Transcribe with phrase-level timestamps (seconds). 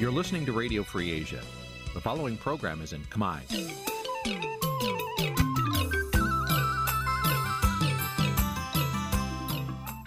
[0.00, 1.42] You're listening to Radio Free Asia.
[1.94, 3.40] The following program is in Khmer.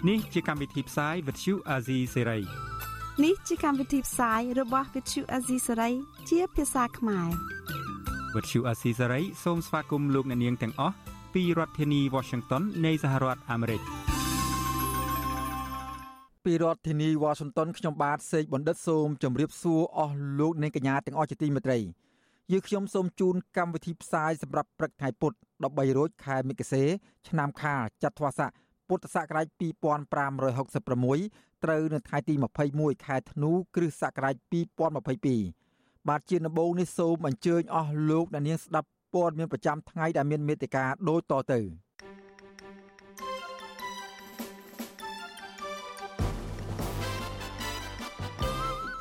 [0.02, 2.44] Nǐ chi càm bi tiệp xáy vệt chiu a zì sê ray
[3.24, 5.92] នេះជាកម្មវិធីផ្សាយរបស់ Vithu Azisari
[6.28, 7.30] ជាភាសាខ្មែរ
[8.34, 10.94] វត្តឈូអាស៊ីសេរីសូមស្វាគមន៍លោកអ្នកនាងទាំងអស់
[11.34, 14.01] ពីរដ្ឋធានី Washington នៃសហរដ្ឋអាមេរិក
[16.45, 21.79] ពីរដ្ឋធានីវ៉ាស៊ីនតោនខ្ញុំបាទសេកបណ្ឌិតសូមជម្រាបសួរអស់លោកអ្នកកញ្ញាទាំងអស់ជាទីមេត្រី
[22.51, 25.31] យើខ្ញុំសូមជូនកម្មវិធីផ្សាយសម្រាប់ព្រឹកថ្ងៃពុធ
[25.63, 26.83] 13រោចខែមិគសេ
[27.27, 28.49] ឆ្នាំខាលចត្វាស័ក
[28.87, 32.33] ពុទ្ធសករាជ2566ត្រូវនៅថ្ងៃទី
[32.69, 34.35] 21ខែធ្នូគ្រិស្តសករាជ
[35.21, 41.59] 2022បាទជាដំបូងនេះសូមអញ្ជើញអស់លោកអ្នកនាងស្ដាប់ព័ត៌មានប្រចាំថ្ងៃដែលមានមេត្តាដូចតទៅ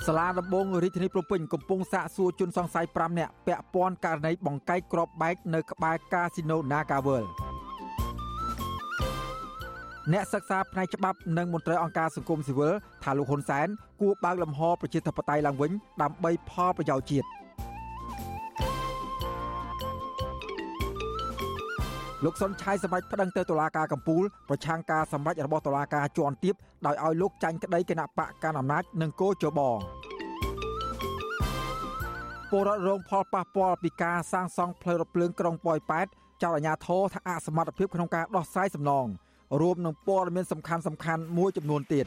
[0.07, 7.29] សាលាដំបងរាជធានីភ្នំពេញកំពុងសាកសួរជនសង្ស័យ5នាក់ពាក់ព័ន្ធករណីបង្កែកគ្រាប់បែកនៅក្បែរកាស៊ីណូ Naga World
[10.13, 13.69] អ្នកសិក្សាផ្នែកច្បាប់និងមន្ត្រីអង្គការសង្គមស៊ីវិលថាលោកហ៊ុនសែន
[14.01, 17.27] គួរបើកលំហប្រជាធិបតេយ្យឡើងវិញដើម្បីផលប្រយោជន៍ជាតិ
[22.25, 26.55] លោកសុនឆៃសម្រាប់ប្តឹងទៅតុលាការកំពូលប្រឆាំងការសម្រេចរបស់តុលាការជាន់ទាប
[26.87, 29.61] ដោយឲ្យលោកចាញ់ក្តីគណៈបកកណ្ដាលអំណាចនិងគោចប
[32.51, 36.07] ពលរដ្ឋរងផលប៉ះពាល់ពីការសាងសង់ផ្លូវរថភ្លើងក្រុងប៉ោយប៉ែត
[36.43, 39.07] ចៅអាជ្ញាធរថាអសមត្ថភាពក្នុងការដោះស្រាយសំណង
[39.61, 42.07] រួមនឹងព័ត៌មានសំខាន់សំខាន់មួយចំនួនទៀត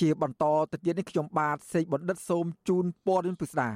[0.00, 3.70] ជាបន្តទៅទៀតនេះខ្ញុំបាទសេកបណ្ឌិតសូមជូនព័ត៌មានពិស្ដា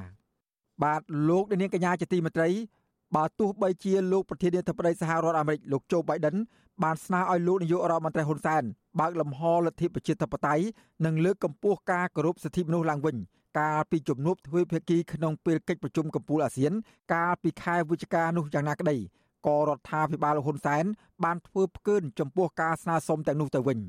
[0.83, 2.49] បាទលោកនាងកញ្ញាជាទីមេត្រី
[3.15, 6.37] បើទោះបីជាលោកប្រធានាធិបតីសហរដ្ឋអាមេរិកលោកโจ Biden
[6.83, 8.63] បានស្នើឲ្យលោកនាយករដ្ឋមន្ត្រីហ៊ុនសែន
[8.99, 10.63] បើកលំហលទ្ធិប្រជាធិបតេយ្យ
[11.05, 13.15] និងលើកកម្ពស់ការគោរពសិទ្ធិមនុស្សឡើងវិញ
[13.59, 16.73] កាលពីជំនួបទ្វេភាគីក្នុងពេលកិច្ចប្រជុំកំពូលអាស៊ាន
[17.13, 18.97] កាលពីខែវិច្ឆិកានោះយ៉ាងណាក្តី
[19.47, 20.85] ក៏រដ្ឋាភិបាលហ៊ុនសែន
[21.23, 23.79] បានធ្វើផ្កើនចំពោះការស្នើសុំទាំងនោះទៅវិញ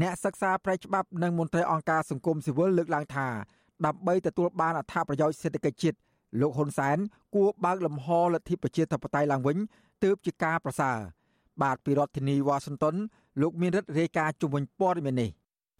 [0.00, 3.28] អ្នកសិក្សាប្រែច្បាប់និងមន្ត្រីអង្គការសង្គមស៊ីវិលលើកឡើងថា
[3.86, 5.96] ដើម្បីទទួលបានអត្ថប្រយោជន៍សេដ្ឋកិច្ចជាតិ
[6.40, 6.98] លោកហ៊ុនសែន
[7.34, 9.56] គួរបើកលំហលទ្ធិប្រជាធិបតេយ្យឡើងវិញ
[10.04, 10.96] ទើបជាការប្រសើរ
[11.62, 12.94] បាទពីរដ្ឋធានីវ៉ាស៊ីនតោន
[13.42, 15.30] លោកមានរិទ្ធរាយការណ៍ជុំវិញព័ត៌មាននេះ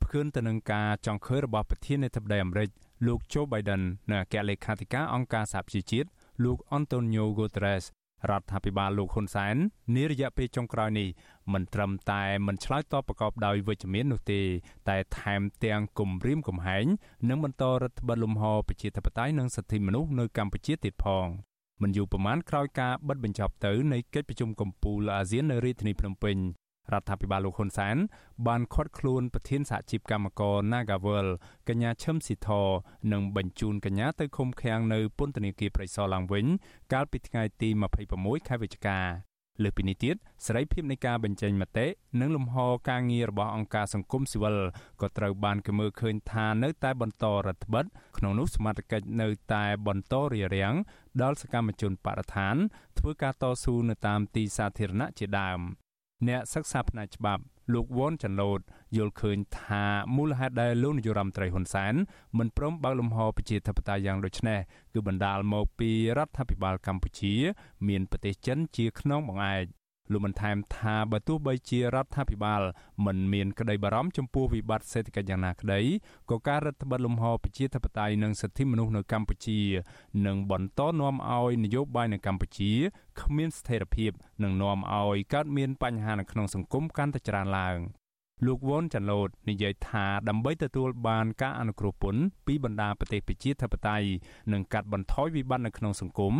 [0.02, 2.68] ផ្គឿនទៅនឹងការចង់ឃើញរបស់ប្រធានាធិបតីអាមេរិក
[3.06, 6.08] លោក Joe Biden និងអគ្គលេខាធិការអង្គការសហប្រជាជាតិ
[6.44, 7.84] លោក Antonio Guterres
[8.30, 9.56] រដ្ឋាភិបាលលោកហ៊ុនសែន
[9.96, 11.08] នារយៈពេលចុងក្រោយនេះ
[11.52, 14.40] មិនត្រឹមតែមិនឆ្លើយតបប្រកបដោយវិជ្ជមាននោះទេ
[14.88, 16.86] តែថែមទាំងគំរាមកំហែង
[17.28, 21.26] និងបន្តរដ្ឋបတ်លំហប្រជាធិបតេយ្យនិងសិទ្ធិមនុស្សនៅកម្ពុជាទៀតផង
[21.82, 26.36] មិនយូរប៉ុន្មានក្រោយការបិទបញ្ចប់ទៅនៃកិច្ចប្រជុំកំពូលអាស៊ាននៅរាជធានីភ្នំពេញ
[26.92, 27.96] រដ្ឋាភិបាលលោកហ៊ុនសែន
[28.46, 31.28] បានខាត់ខ្លួនប្រធានសហជីពកម្មករ Nagavel
[31.68, 32.48] កញ្ញាឈឹមស៊ីធ
[33.12, 36.46] និងបញ្ជូនកញ្ញាទៅឃុំឃាំងនៅពន្ធនាគារព្រៃសរឡើងវិញ
[36.92, 37.68] កាលពីថ្ងៃទី
[38.08, 39.31] 26ខែវិច្ឆិកា
[39.62, 41.86] លើពីនេះទៀតសេរីភាពនៃការបញ្ចេញមតិ
[42.20, 42.56] និងលំហ
[42.90, 44.56] ការងាររបស់អង្គការសង្គមស៊ីវិល
[45.00, 47.84] ក៏ត្រូវបានគេមើលឃើញថានៅតែបន្តរដ្ឋបិទ
[48.18, 50.74] ក្នុងនោះសមាជិកនៅតែបន្តរារាំង
[51.22, 52.56] ដល់សកម្មជនបរិស្ថាន
[52.98, 55.60] ធ្វើការតស៊ូនៅតាមទីសាធារណៈជាដើម
[56.28, 57.42] អ្នកសិក្សាផ្នែកច្បាប់
[57.72, 58.60] លោកវ៉ុនចាន់ឡូត
[58.96, 59.84] យល់ឃើញថា
[60.16, 61.94] មូលហេតុដែលលោកនាយរដ្ឋមន្ត្រីហ៊ុនសែន
[62.38, 64.58] មិនព្រមបើកលំហប្រជាធិបតេយ្យយ៉ាងដូចនេះ
[64.92, 67.34] គឺបណ្ដាលមកពីរដ្ឋាភិបាលកម្ពុជា
[67.88, 69.64] មានប្រទេសចិនជាខ្នងបង្អែក
[70.10, 72.62] លោកបានថែមថាបើទោះបីជារដ្ឋាភិបាល
[73.06, 75.80] មិនមានក្តីបារម្ភចំពោះវិបត្តិសេដ្ឋកិច្ចយ៉ាងណាក្តី
[76.30, 79.60] ក៏ការរដ្ឋបတ်លំហប្រជាធិបតេយ្យនិងសិទ្ធិមនុស្សនៅកម្ពុជា
[80.26, 82.72] នឹងបន្តនាំឲ្យនយោបាយនៅកម្ពុជា
[83.20, 84.10] គ្មានស្ថិរភាព
[84.42, 87.78] និងនាំឲ្យកើតមានបញ្ហានៅក្នុងសង្គមកាន់តែច្រើនឡើង
[88.46, 94.08] លោកវ៉ុនចាន់ឡូតនិយាយថាដើម្បីទទួលបានការអនុគ្រោះពន្ធពីបណ្ដាប្រទេសប្រជាធិបតេយ្យ
[94.52, 96.34] និងកាត់បន្ថយវិបត្តិនៅក្នុងសង្គម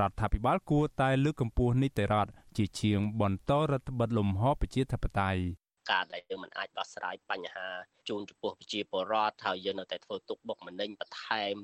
[0.00, 5.42] រដ្ឋាភិបាលគួរតែលើកកម្ពស់នីតិរដ្ឋជាជាងបន្តរដ្ឋបិទលំហប្រជាធិបតេយ្យ
[5.90, 7.68] ការដែលយើងមិនអាចដោះស្រាយបញ្ហា
[8.08, 11.54] ជូនចំពោះប្រជាពលរដ្ឋហើយយើងនៅតែធ្វើទុកបុកម្នេញបន្ថែម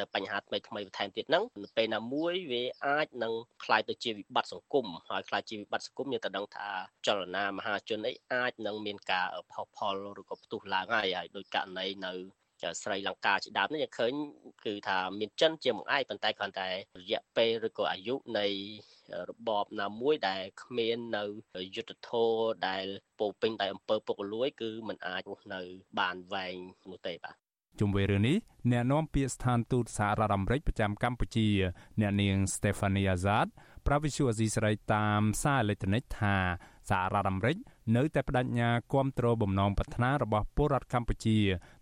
[0.00, 1.44] នៅបញ្ហាថ្មីថ្មីបន្ថែមទៀតហ្នឹង
[1.76, 3.34] ពេលណាមួយវាអាចនឹង
[3.64, 6.68] ក្លាយទៅជាវិបត្តិសង្គមហើយក្លាយជាវិបត្តិសង្គមយើងទៅដឹងថា
[7.06, 12.12] ចលនាមហាជនអីអាចនឹងមានការផុសផុលឬក៏ផ្ទុះឡើងហើយហើយដោយករណីនៅ
[12.82, 14.12] ស្រីលង្កាជាដើមនេះយើងឃើញ
[14.66, 16.68] គឺថាមានចិនជាបង្អែកប៉ុន្តែគ្រាន់តែ
[17.00, 18.46] រយៈពេលឬក៏អាយុនៃ
[19.30, 21.24] របបណាមួយដែលគ្មាននៅ
[21.76, 22.34] យុទ្ធធរ
[22.68, 22.84] ដែល
[23.18, 25.60] ពោពេញដោយអំពើពុករលួយ គឺมันអាចរស់នៅ
[25.98, 26.56] បានវែង
[26.90, 27.36] នោះទេបាទ
[27.80, 28.36] ជុំវិញរឿងនេះ
[28.72, 31.48] អ្នកនាំពាក្យស្ថានទូតសហរដ្ឋអាមេរិកប្រចាំកម្ពុជា
[32.00, 33.48] អ្នកនាង Stephanie Azad
[33.86, 36.36] ប្រាប់វិសុអាស៊ីសេរីតាមសារអេឡិចត្រូនិកថា
[36.88, 37.56] សហរដ្ឋអាមេរិក
[37.96, 41.38] នៅតែបដិញ្ញាគ្រប់គ្រងបំណងប្រាថ្នារបស់ពលរដ្ឋកម្ពុជា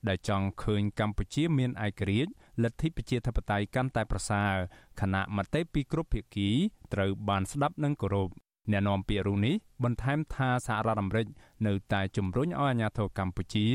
[0.08, 2.30] ដែលចង់ឃើញកម្ពុជាមានឯករាជ្យ
[2.62, 4.52] លទ្ធិប្រជាធិបតេយ្យកាន់តែប្រសើរ
[5.00, 6.48] ខណៈមតិពីគ្រប់ភាគី
[6.92, 8.30] ត្រូវបានស្ដាប់និងគោរព
[8.72, 9.54] អ្នកនាំពាក្យរូនេះ
[9.84, 11.26] បន្ថែមថាសហរដ្ឋអាមេរិក
[11.66, 13.66] នៅតែជំរុញឲ្យអាញាធរកម្ពុជា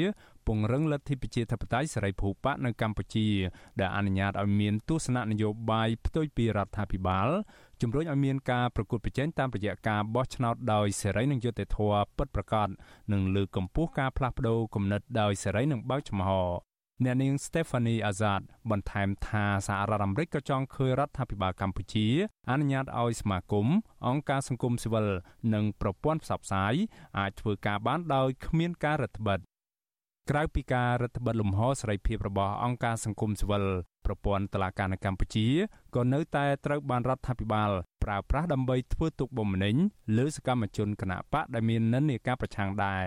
[0.48, 3.28] ពង្រឹងលទ្ធិប្រជាធិបតេយ្យសេរីភូប៉ានៅកម្ពុជា
[3.80, 7.30] ដែលអនុញ្ញាតឲ្យមានទស្សនៈនយោបាយផ្ទុយពីរដ្ឋាភិបាល
[7.81, 12.68] ជំរុញឲ្យមានការប្រកួតប្រជែងតាមរយៈការបោះឆ្នោតដោយសេរីនិងយុត្តិធម៌ពិតប្រាកដ
[13.13, 16.30] និងលើកកម្ពស់ការផ្លាស់ប្តូរគំនិតដោយសេរីនិងបើកចំហ
[17.04, 18.42] អ្នកនាង Stephanie Azad
[18.72, 22.07] បន្ថែមថាសហរដ្ឋអាមេរិកក៏ចង់ឃើញរដ្ឋាភិបាលកម្ពុជា
[22.50, 23.68] អនុញ្ញាតឲ្យសមាគម
[24.07, 25.07] អង្គការសង្គមស៊ីវិល
[25.54, 26.74] និងប្រព័ន្ធផ្សព្វផ្សាយ
[27.19, 29.50] អាចធ្វើការបានដោយគ្មានការរឹតបន្តឹង
[30.29, 33.65] ក្រៅពីការរដ្ឋបិទលំហសេរីភាពរបស់អង្គការសង្គមស៊ីវិល
[34.06, 35.47] ប្រព័ន្ធតឡាការនៅកម្ពុជា
[35.95, 37.71] ក៏នៅតែត្រូវបានរដ្ឋាភិបាល
[38.03, 39.75] ប្រើប្រាស់ដើម្បីធ្វើទុកបុកម្នេញ
[40.18, 43.06] លើសកម្មជនគណបកដែលមាននិន្នាការប្រឆាំងដែរ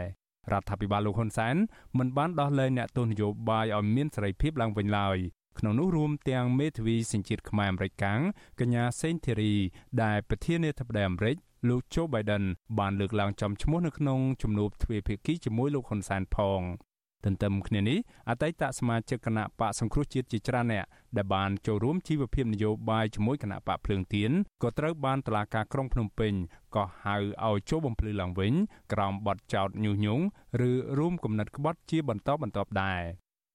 [0.53, 1.57] រដ្ឋាភិបាលលោកហ៊ុនសែន
[1.99, 5.17] មិនបានដោះលែងអ្នកទោសនយោបាយឲ្យមានសេរីភាពឡើងវិញឡើយ
[5.59, 8.21] ក្នុងនោះរួមទាំងមេធាវីសញ្ជាតិខ្មែរអាមេរិកកាំង
[8.61, 9.55] កញ្ញាសេងធីរី
[10.03, 11.37] ដែលប្រធានាធិបតីអាមេរិក
[11.69, 12.45] លោកโจ Biden
[12.79, 16.63] បានលើកឡើងចំឈ្មោះនៅក្នុងជំនួបទ្វេភាគីជាមួយលោកហ៊ុនសែនផង
[17.25, 17.99] ទន្ទឹមគ្នានេះ
[18.29, 20.85] អតីតសមាជិកគណៈបកសង្គ្រោះជាតិជាច្រើនអ្នក
[21.17, 24.31] ដែលបានចូលរួមជីវភាពនយោបាយជាមួយគណៈបកភ្លើងទៀន
[24.63, 26.33] ក៏ត្រូវបានតុលាការក្រុងភ្នំពេញ
[26.75, 27.17] កោះហៅ
[27.47, 28.53] ឲ្យចូលបំភ្លឺឡើងវិញ
[28.93, 30.25] ក្រោមបទចោទញុះញង់
[30.69, 33.03] ឬរួមគំនិតក្បត់ជាបន្តបន្ទាប់ដែរ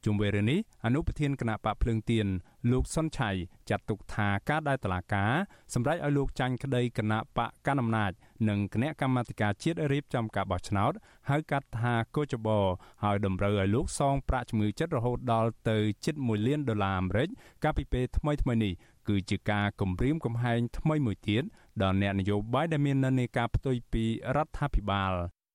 [0.05, 2.27] ជុំវិញរឿងនេះអនុប្រធានគណៈបកភ្លើងទៀន
[2.71, 3.29] លោកសុនឆៃ
[3.69, 5.31] ចាត់ទុកថាការដែលតឡាការ
[5.73, 8.11] សម្រេចឲ្យលោកចាញ់ក្តីគណៈបកកណ្ដាលអំណាច
[8.49, 10.93] និងគណៈកម្មាធិការជាតិរៀបចំការបោះឆ្នោត
[11.29, 12.59] ហៅកាត់ថាកោចបោ
[13.03, 17.29] ហើយតម្រូវឲ្យលោកសងប្រាក់ជំងឺចិត្តរហូតដល់ទៅជិត1លានដុល្លារអាមេរិក
[17.63, 18.73] កាលពីពេលថ្មីថ្មីនេះ
[19.07, 21.43] គឺជាការគំរាមកំហែងថ្មីមួយទៀត
[21.81, 24.03] ដល់អ្នកនយោបាយដែលមាននិន្នាការផ្ទុយពី
[24.35, 25.13] រដ្ឋាភិបាល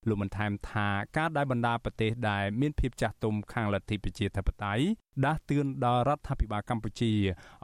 [0.09, 4.85] លោកបានថែមថាការដែលបណ្ដាប្រទេសដែលមានភាពចាស់ទុំខាងលទ្ធិប្រជាធិបតេយ្យ
[5.25, 7.13] ដាស់តឿនដល់រដ្ឋាភិបាលកម្ពុជា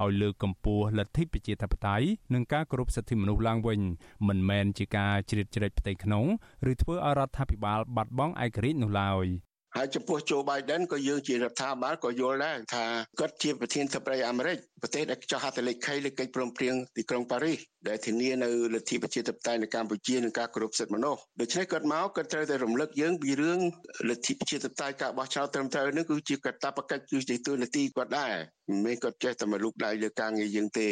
[0.03, 3.81] ឲ្យលើកកម្ពស់លទ្ធិប្រជាធិបតេយ្យនិងការគោរពសិទ្ធិមនុស្សឡើងវិញ
[4.29, 6.25] មិនមែនជាការជ្រៀតជ្រែកផ្ទៃក្នុង
[6.71, 9.27] ឬធ្វើឲ្យរដ្ឋាភិបាលបាត់បង់ឯករាជ្យនោះឡើយ។
[9.77, 12.85] ហើយចំពោះโจ Biden ក៏យើងជារដ្ឋាភិបាលក៏យល់ដែរថា
[13.21, 17.59] គាត់ជាប្រធានធិបតីអាមេរិកប្រទេសដែលចោះហត្ថលេខីលើកិច្ចព្រមព្រៀងទីក្រុងប៉ារីស
[17.89, 23.61] ដែលធានានៅលទ្ធិប្រជាធិបតេយ្យនៅកម្ពុជានិងការគោរពសិទ្ធិមនុស្សដូច្នេះគាត់មកគាត់ត្រូវតែរំលឹកយើងពីរឿង
[24.09, 28.35] លទ្ធិប្រជាធិបតេយ្យការបោះឆ្នោតត្រឹមត្រូវនេះគឺជាកាតព្វកិច្ចគឺជាទូនាទីគាត់ដែរ
[28.69, 30.89] មិនមែនគាត់ចេះតែមកលូកដៃលើការងារយើងទេ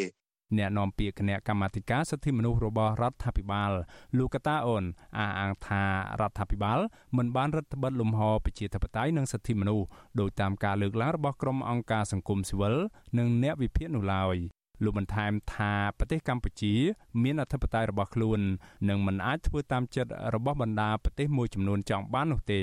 [0.56, 3.72] អ្នកនាំពាក្យគណៈកម្មាធិការសិទ្ធិមនុស្សរបស់រដ្ឋាភិបាល
[4.18, 4.84] លោកកតាអូន
[5.18, 5.82] អះអាងថា
[6.20, 6.78] រដ្ឋាភិបាល
[7.16, 9.86] មិនបានរដ្ឋបិទលំហប្រជាធិបតេយ្យនិងសិទ្ធិមនុស្ស
[10.20, 12.74] ដោយតាមការលើកឡើងរបស់ក្រុមអង្គការសង្គមស៊ីវិល
[13.18, 14.36] និងអ្នកវិភាគនោះឡើយ
[14.84, 16.74] លោកបន្ថែមថាប្រទេសកម្ពុជា
[17.22, 18.40] មានអធិបតេយ្យរបស់ខ្លួន
[18.88, 22.62] និងមិនអាចធ្វើតាមចិត្តរបស់បណ្ដាប្រទេសមួយចំនួនចង់បាននោះទេ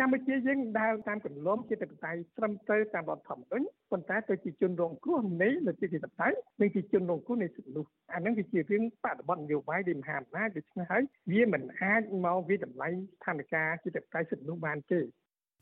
[0.00, 11.02] កម្ពុជាយើងដើរតាមគន្លងជាតិបតេយ្យត្រឹមត្រូវតាមរដ្ឋធម្មនុញ្ញប៉ុន្តែទៅជាជនរងគ្រោះនៃលទ្ធិជាតិបតេយ្យនិងជាជនរងគ្រោះនៃសិទ្ធិមនុស្សអានឹងគឺជារឿងបដិបត្តិនយោបាយដែលមហាអំណាចដូច្នេះហើយ
[11.32, 15.00] វាមិនអាចមកវិតម្លៃស្ថានភាពជាតិបតេយ្យសិទ្ធិមនុស្សបានទេ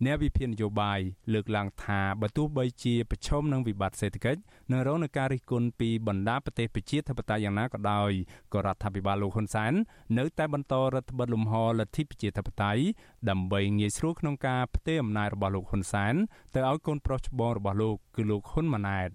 [0.03, 1.01] អ្នកវិភាគនយោបាយ
[1.33, 4.41] លើកឡើងថាបើទោះបីជាប្រឈមនឹងវិបត្តិសេដ្ឋកិច្ច
[4.73, 8.11] និងរងនឹងការរិះគន់ពីបណ្ដាប្រទេសប្រជាធិបតេយ្យយ៉ាងណាក៏ដោយ
[8.53, 9.73] ក៏រដ្ឋាភិបាលលោកហ៊ុនសែន
[10.19, 12.83] នៅតែបន្តរដ្ឋបិទលំហលទ្ធិប្រជាធិបតេយ្យ
[13.31, 16.15] ដើម្បីងាយស្រួលក្នុងការផ្ទេរអំណាចរបស់លោកហ៊ុនសែន
[16.55, 19.11] ទៅឲ្យកូនប្រុសច្បងរបស់លោកគឺលោកហ៊ុនម៉ាណែត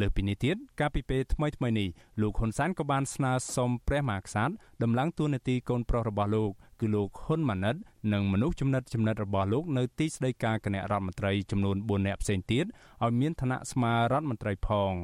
[0.00, 1.88] លើពីនេះទៀតកាលពីពេលថ្មីថ្មីនេះ
[2.20, 4.52] លោកហ៊ុនសែនក៏បានស្នើសុំព្រះមហាក្សត្រ
[4.82, 6.50] ដំឡើងតួនាទីកូនប្រុសរបស់លោក
[6.80, 7.76] គឺលោកហ៊ុនម៉ាណិត
[8.12, 12.64] និងមនុស្សចំណិតចំណិតរបស់លោកនៅទីស្តីការគណៈរដ្ឋមន្ត្រីចំនួន4នាក់ផ្សេងទៀត
[13.04, 14.94] ឲ្យមានឋានៈស្មើរដ្ឋមន្ត្រីផង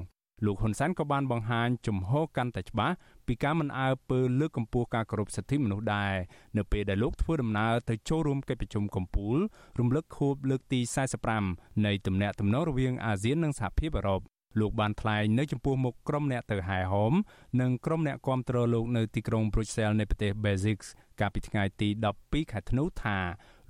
[0.44, 2.94] លោកហ៊ុនសែនក៏បានបង្ហាញជំហរកាន់តែច្បាស់
[3.26, 6.14] ពីការមិនអើពើលើកកម្ពស់ការគោរពសិទ្ធិមនុស្សដែរ
[6.56, 9.36] នៅពេលដែលលោកធ្វើដំណើរទៅចូលរួមកិច្ចប្រជុំកំពូល
[9.78, 10.80] រំលឹកខួបលើកទី
[11.32, 14.22] 45នៃទំនាក់ទំនងរវាងអាស៊ាននិងសហភាពអឺរ៉ុប
[14.60, 17.12] លោកបានថ្លែងនៅចំពោះមុខក្រុមអ្នកទៅហែហោម
[17.60, 20.84] និងក្រុមអ្នកគាំទ្រលោកនៅទីក្រុង Brussels នៃប្រទេស Belgique
[21.20, 21.88] កាលពីថ្ងៃទី
[22.20, 23.18] 12ខែធ្នូថា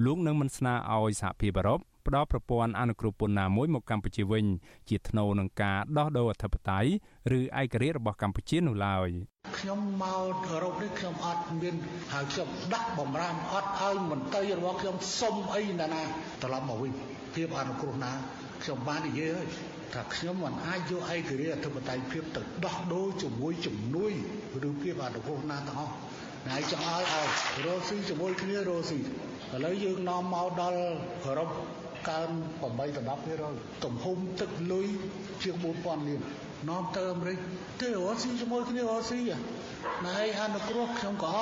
[0.04, 4.44] លោកនឹងមិនស្នើឲ្យសហភាពអឺរ៉ុបផ្ដល់ប្រព័ន្ធអនុគ្រោះពន្ធណាមួយមកកម្ពុជាវិញ
[4.88, 6.90] ជាថ្នូវនឹងការដោះដូរអធិបតេយ្យ
[7.36, 9.08] ឬឯករាជ្យរបស់កម្ពុជានោះឡើយ
[9.58, 11.74] ខ្ញុំមកអឺរ៉ុបនេះខ្ញុំអត់មាន
[12.12, 16.02] ហើយខ្ញុំដាក់បំរាមអត់ឲ្យមន្ត្រីរបស់ខ្ញុំសុំអីណាណា
[16.42, 16.92] ត្រឡប់មកវិញ
[17.34, 18.12] ភាពអនុគ្រោះណា
[18.62, 19.48] ខ្ញុំបាននិយាយហើយ
[19.94, 24.12] ថាខ្ញុំមិនអាចយកឯករាជ្យអធិបតេយ្យភាពទៅដោះដូរជាមួយជំនួយ
[24.68, 25.94] ឬភាពអនុគ្រោះណាទាំងអស់
[26.50, 27.28] ហើយចង់ឲ្យឲ្យ
[27.66, 29.02] រស់ស៊ីជាមួយគ្នារស់ស៊ីឥ
[29.64, 30.76] ឡូវយើងនាំមកដល់
[31.24, 31.48] អឺរ៉ុប
[32.08, 32.30] កើន
[32.62, 34.86] 8ដល់10%ទំហំទឹកលុយ
[35.42, 36.20] ជាង4000លាន
[36.68, 37.38] នាំទៅអាមេរិក
[37.80, 39.20] ទៅរស់ស៊ីជាមួយគ្នារស់ស៊ី
[40.06, 41.38] ណែឯងអនុគ្រោះខ្ញុំក៏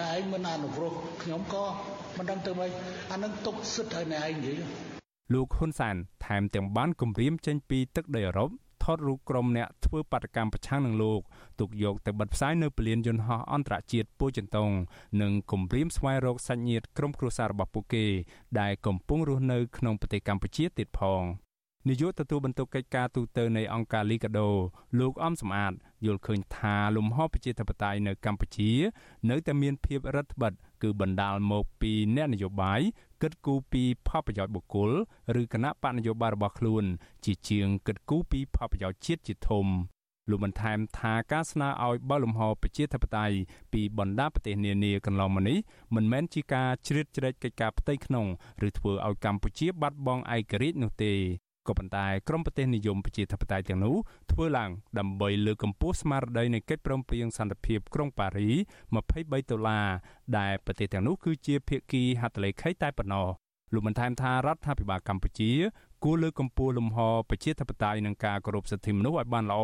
[0.00, 1.64] ណែឯងមិនអនុគ្រោះខ្ញុំក៏
[2.18, 2.70] មិនដឹងទៅម៉េច
[3.12, 4.91] អានឹងទុកសិទ្ធឲ្យណែឯងនិយាយ
[5.32, 8.50] លោកហ៊ុនសែនថែមទាំងបានគម្រាមចេញពីទឹកដីអឺរ៉ុប
[8.84, 11.20] ថតរូបក្រុមអ្នកធ្វើបាតកម្មប្រឆាំងនឹងលោក
[11.60, 14.70] ទុកយកទៅបិទផ្សាយនៅពលានយន្តហោះអន្តរជាតិពូជន្ទង
[15.22, 18.06] និងគម្រាមស្វែងរកសាច់ញាតិក្រុមគ្រួសាររបស់ពួកគេ
[18.60, 21.22] ដែលកំពុងរស់នៅក្នុងប្រទេសកម្ពុជាទៀតផង
[21.88, 24.48] នាយកទទួលបន្ទុកកិច្ចការទូតនៅអង្គការលីកាដូ
[25.00, 25.72] លោកអំសំអាត
[26.06, 28.70] យល់ឃើញថាលំហប្រជាធិបតេយ្យនៅកម្ពុជា
[29.30, 30.52] នៅតែមានភាពរដ្ឋបិទ
[30.82, 32.80] គឺបណ្ដាលមកពីអ្នកនយោបាយ
[33.22, 34.90] គិតគូរពីផលប្រយោជន៍បុគ្គល
[35.40, 36.84] ឬគណៈបកនយោបាយរបស់ខ្លួន
[37.24, 39.66] ជាជាងគិតគូរពីផលប្រយោជន៍ជាតិជាធំ
[40.30, 43.36] លោកបន្ថែមថាការស្នើឲ្យបើលំហប្រជាធិបតេយ្យ
[43.72, 45.58] ពីបណ្ដាប្រទេសនានាកន្លងមកនេះ
[45.94, 48.26] មិនមែនជាការជ្រៀតជ្រែកកិច្ចការផ្ទៃក្នុង
[48.66, 51.14] ឬធ្វើឲ្យកម្ពុជាបាត់បង់ឯករាជ្យនោះទេ
[51.68, 53.96] ក៏ប៉ុន្តែក្រមប្រទេសនិយមប្រជាធិបតេយ្យទាំងនោះ
[54.32, 58.48] ធ្វើឡើងដើម្បីលើកកម្ពស់ស្មារតីនៃកិច្ចព្រមព្រៀងសន្តិភាពក្រុងប៉ារី
[58.94, 59.88] 23ដុល្លារ
[60.38, 63.28] ដែលប្រទេសទាំងនោះគឺជាភាគីហត្ថលេខីតែប៉ុណ្ណោះ
[63.74, 65.50] លោកបានថែមថារដ្ឋាភិបាលកម្ពុជា
[66.04, 66.98] គួរលើកកម្ពស់លំហ
[67.30, 69.60] ប្រជាធិបតេយ្យនិងការគោរពសិទ្ធិមនុស្សឲ្យបានល្អ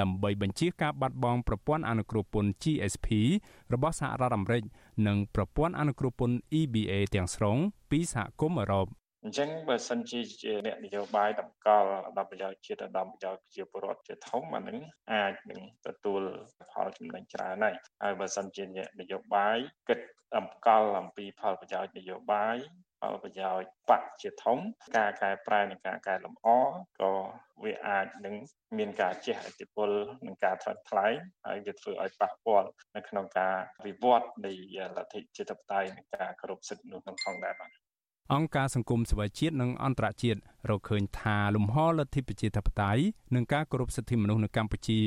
[0.00, 3.08] ដើម្បីបញ្ជាការបាត់បង់ប្រព័ន្ធអនុគ្រោះពន្ធ GSP
[3.72, 4.62] របស់សហរដ្ឋអាមេរិក
[5.06, 7.56] និងប្រព័ន្ធអនុគ្រោះពន្ធ EBA ទាំងស្រុង
[7.90, 8.86] ពីសហគមន៍អឺរ៉ុប
[9.24, 14.78] អញ្ចឹងបើសិនជាជាអ្នកនយោបាយតម្កល់ដល់ប្រយោជន៍ជាតិដល់ប្រយោជន៍ប្រជាពលរដ្ឋជាធំអានឹង
[15.12, 16.22] អាចនឹងទទួល
[16.72, 19.58] ផលចំណេញច្រើនហើយហើយបើសិនជាអ្នកនយោបាយ
[19.88, 19.98] គិត
[20.36, 22.56] តម្កល់អំពីផលប្រយោជន៍នយោបាយ
[23.00, 24.58] ផលប្រយោជន៍បកជាធំ
[24.96, 26.48] ការកែប្រែនិងការកែលម្អ
[27.00, 27.12] ក៏
[27.62, 28.34] វាអាចនឹង
[28.78, 29.90] មានការជះឥទ្ធិពល
[30.26, 31.14] និងការថ្លៃថ្លែង
[31.46, 33.56] ហើយវាធ្វើឲ្យប៉ះពាល់នៅក្នុងការ
[33.86, 34.52] វិវត្តនៃ
[34.96, 37.85] លទ្ធិជាតិបតេយ្យនិងការគោរពសិទ្ធិមនុស្សក្នុងផងដែរបាទ
[38.34, 40.38] អង្គការសង្គមស៊ីវិលជាតិនិងអន្តរជាតិ
[40.70, 43.02] រកឃើញថាលំហលទ្ធិប្រជាធិបតេយ្យ
[43.34, 45.00] និងការគោរពសិទ្ធិមនុស្សនៅកម្ពុជា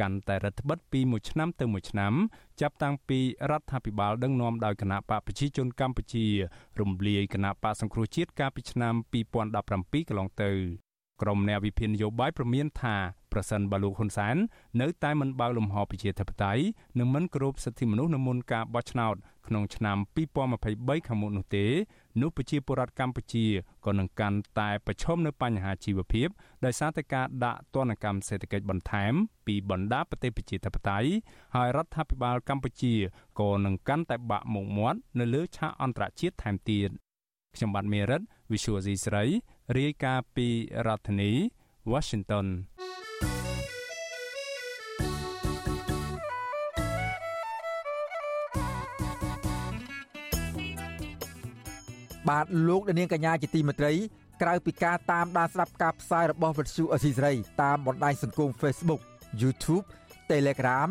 [0.00, 2.12] កាន់តែរដ្ឋបិទពីមួយឆ្នាំទៅមួយឆ្នាំ
[2.60, 3.18] ចាប់តាំងពី
[3.50, 6.26] រដ្ឋាភិបាលដឹកនាំដោយគណៈបកប្រជាជនកម្ពុជា
[6.80, 8.94] រំលាយគណៈបកសង្គ្រោះជាតិកាលពីឆ្នាំ
[9.52, 10.87] 2017កន្លងទៅ
[11.22, 12.96] ក្រុមអ្នកវិភាគនយោបាយប្រមានថា
[13.32, 14.36] ប្រសិនបើលោកហ៊ុនសែន
[14.80, 16.62] នៅតែមិនបើកលំហប្រជាធិបតេយ្យ
[16.98, 19.14] និងមិនគោរពសិទ្ធិមនុស្សនៅមុនការបោះឆ្នោត
[19.46, 19.98] ក្នុងឆ្នាំ
[20.52, 21.66] 2023ខាងមុខនោះទេ
[22.20, 23.46] នោះប្រជាពលរដ្ឋកម្ពុជា
[23.86, 26.28] ក៏នឹងកាន់តែប្រឈមនៅបញ្ហាជីវភាព
[26.64, 29.12] ដោយសារតែការដាក់ទណ្ឌកម្មសេដ្ឋកិច្ចបន្ថែម
[29.46, 31.08] ពីបណ្ដាប្រទេសប្រជាធិបតេយ្យ
[31.54, 32.94] ហើយរដ្ឋាភិបាលកម្ពុជា
[33.40, 36.90] ក៏នឹងកាន់តែបាក់មុខមាត់នៅលើឆាកអន្តរជាតិថែមទៀត
[37.54, 39.24] ខ្ញុំបាទមេរិត Visual C ស្រី
[39.76, 40.48] រាយការណ៍ពី
[40.86, 41.32] រដ្ឋធានី
[41.92, 42.46] Washington
[52.28, 53.92] បាទលោកនាងកញ្ញាជាទីមេត្រី
[54.42, 59.00] ក្រៅពីការតាមដានស្ដាប់ការផ្សាយរបស់វិទ្យុអស៊ីសេរីតាមបណ្ដាញសង្គម Facebook
[59.40, 59.84] YouTube
[60.30, 60.88] Telegram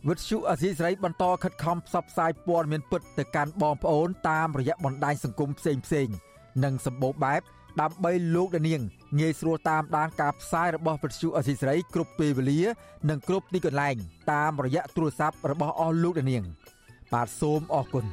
[0.08, 6.08] វិទ្យុអសីស្រីបន្តខិតខំផ្សព្វផ្សាយព័ត៌មានពិតទៅកាន់បងប្អូនតាមរយៈបណ្ដាញសង្គមផ្សេងផ្សេង
[6.64, 7.42] និងសម្បូរបែប
[7.82, 8.82] ដើម្បីលោកនាង
[9.20, 12.62] ងាយស្រួលតាមដានការផ្សាយរបស់វិទ្យុអសីស្រីគ្រប់ពេលវេលា
[13.10, 13.96] និងគ្រប់ទីកន្លែង
[14.32, 16.44] តាមរយៈទូរស័ព្ទរបស់អស់លោកនាង
[17.14, 18.06] បាទសូមអរគុណ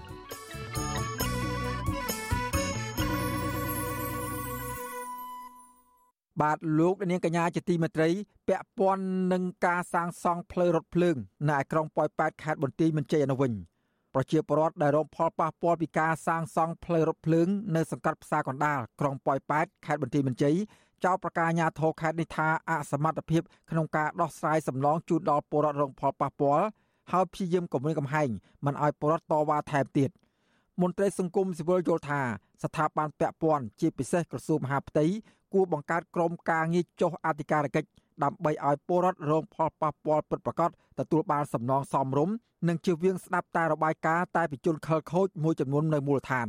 [6.43, 8.09] បាទលោកនាងកញ្ញាជាទីមេត្រី
[8.49, 11.17] ពាក់ព័ន្ធនឹងការសាងសង់ផ្លូវរថភ្លើង
[11.49, 13.53] នៅឯក្រុងប៉ោយប៉ែតខេត្តបន្ទាយមានជ័យអនុវិញ
[14.15, 20.57] ប្រជាពលរដ្ឋដែលរងផលប៉ះពាល់ពីការសាងសង់ផ្លូវរថភ្លើងនៅសង្កាត់ផ្សារកណ្ដាលក្រុងប៉ោយប៉ែតខេត្តបន្ទាយមានជ័យ
[21.05, 26.65] ចោទប្រកាសអាញាធរខេត្តនេះថាអសមត្ថភាពក្នុងការដោះស្រាយសំណងជូនដល់ពលរដ្ឋរងផលប៉ះពាល់
[27.13, 28.29] ហើយព្យាយាមគំរាមកំហែង
[28.67, 30.11] មិនឲ្យពលរដ្ឋតវ៉ាថែមទៀត
[30.83, 32.21] មន្ត្រីសង្គមស៊ីវិលយល់ថា
[32.63, 35.05] ស្ថាប័នពាក់ព័ន្ធជាពិសេសក្រសួងមហាផ្ទៃ
[35.57, 37.89] គួរបង្កើតក្រុមការងារចុះអធិការកិច្ច
[38.25, 42.35] ដើម្បីឲ្យពលរដ្ឋរងផលប៉ះពាល់ពិតប្រាកដទទួលបានសំណងសមរម្យ
[42.69, 46.49] និងជៀសវាងស្ដាប់តែរបាយការណ៍តែពីជនខិលខូចមួយចំនួននៅមូលដ្ឋាន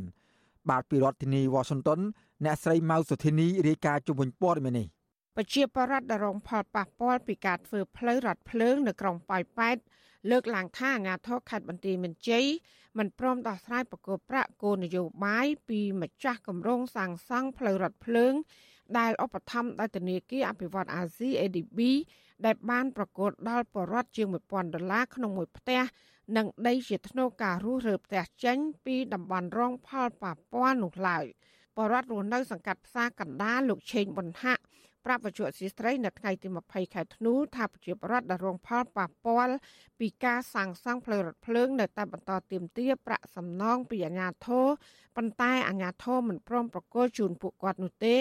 [0.69, 1.99] បាទពីរដ្ឋធានី Washington
[2.45, 4.87] អ្នកស្រីម៉ៅសុធីនីរាយការណ៍ជុំវិញព័ត៌មាននេះ
[5.35, 9.77] ប្រជាពលរដ្ឋដែលរងផលប៉ះពាល់ពីការធ្វើផ្លូវរថភ្លើងនៅក្រុងប៉ោយប៉ែត
[10.29, 12.45] លើកឡើងថាអាញាធរខេត្តបន្ទាយមានជ័យ
[12.97, 18.33] មិនព្រមដោះស្រាយប្រកបប្រាក់គោលនយោបាយពីម្ចាស់គម្រោងសាងសង់ផ្លូវរថភ្លើង
[18.99, 21.79] ដែលឧបត្ថម្ភដោយធនាគារអភិវឌ្ឍអាស៊ី ADB
[22.45, 25.81] ដែលបានប្រកួតដល់បរដ្ឋជាង1000ដុល្លារក្នុងមួយផ្ទះ
[26.37, 31.25] និងដីជាធ្នូការរស់រើផ្ទះចេញពីតំបន់រងផលប៉ះពាល់នោះឡើយ
[31.77, 34.63] បរដ្ឋរស់នៅសង្កាត់ផ្សារកណ្ដាលលោកឆេងប៊ុនហាក់
[35.07, 39.55] ប្រាប់វិទ្យុអសីស្រីនៅថ្ងៃទី20ខែធ្នូថាប្រជាពលរដ្ឋដែលរងផលប៉ះពាល់
[39.99, 44.65] ពីការសាងសង់ផ្លូវរថភ្លើង នៅតែបន្តទៀមទាប្រាក់សំណងពីអាជ្ញាធរ
[45.17, 48.15] ប៉ុន្តែអាជ្ញាធរមិនព្រមប្រគល់ជូនពួកគាត់នោះទេ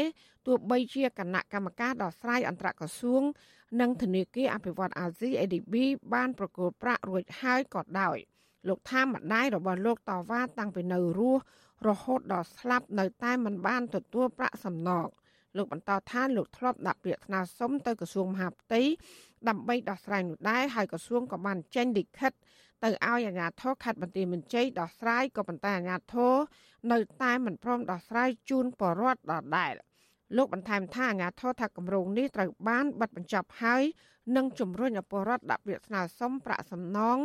[0.46, 3.22] ទោះបីជាគណៈកម្មការដោះស្រាយអន្តរក្រសួង
[3.80, 5.74] និងធនាគារអភិវឌ្ឍអាស៊ី ADB
[6.14, 8.16] បានប្រគល់ប្រាក់រួចហើយក៏ដោយ
[8.68, 11.42] លោកថាម្ដាយរបស់លោកតវ៉ាតាំងពីនៅរស់
[11.88, 15.08] រហូតដល់ស្លាប់នៅតែមិនបានទទួលប្រាក់សំណង
[15.56, 18.82] លោកបន្តថាលោកធ្លាប់ដាក់ពាក្យស្នើសុំទៅក្រសួងមហាផ្ទៃ
[19.48, 22.32] ដើម្បីដោះស្រាយនោះដែរហើយក្រសួងក៏បានចេញលិខិត
[22.84, 26.34] ទៅឲ្យអាជ្ញាធរខេត្តបន្ទាយមានជ័យដោះស្រាយក៏ប៉ុន្តែអាជ្ញាធរ
[26.92, 29.72] នៅតែមិនព្រមដោះស្រាយជូនបរដ្ឋដដែល
[30.36, 33.82] លោកបន្ថែមថាអាជ្ញាធរថាគម្រោងនេះត្រូវបានបិទបញ្ចប់ហើយ
[34.36, 37.18] និងជំរុញឲ្យពលរដ្ឋដាក់ពាក្យស្នើសុំប្រាក់សំណង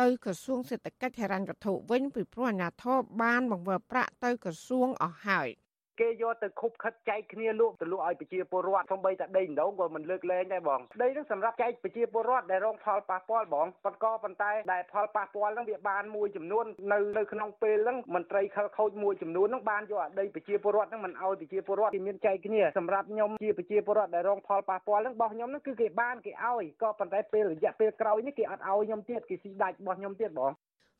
[0.00, 5.48] ទៅក្រសួងសេដ្ឋកិច្ចហិរញ្ញវត្ថុវិញពីព្រោះអាជ្ញាធរបានបង្វិលប្រាក់ទៅក្រសួងអស់ហើយ។
[6.00, 30.52] គេយកទៅខុបខិតចែកគ្នាលក់ទៅលក់ឲ្យប្រជាពលរដ្ឋសំបីតែដីម្ដងក៏មិនលើកលែងដែរបងដីហ្នឹងសម្រាប់ចែកប្រជាពលរដ្ឋដែលរងផលប៉ះពាល់បងប៉ុន្តែប៉ុន្តែដែលផលប៉ះពាល់ហ្នឹងវាបានមួយចំនួននៅនៅក្នុងពេលហ្នឹងមន្ត្រីខលខូចមួយចំនួនហ្នឹងបានយកអាដីប្រជាពលរដ្ឋហ្នឹងមិនឲ្យប្រជាពលរដ្ឋគេមានចែកគ្នាសម្រាប់ខ្ញុំជាប្រជាពលរដ្ឋដែលរងផលប៉ះពាល់ហ្នឹងរបស់ខ្ញុំហ្នឹងគឺគេបានគេឲ្យក៏ប៉ុន្តែពេលរយៈពេលក្រោយនេះគេអត់ឲ្យខ្ញុំទៀតគេស៊ីដាច់របស់ខ្ញុំទៀតបង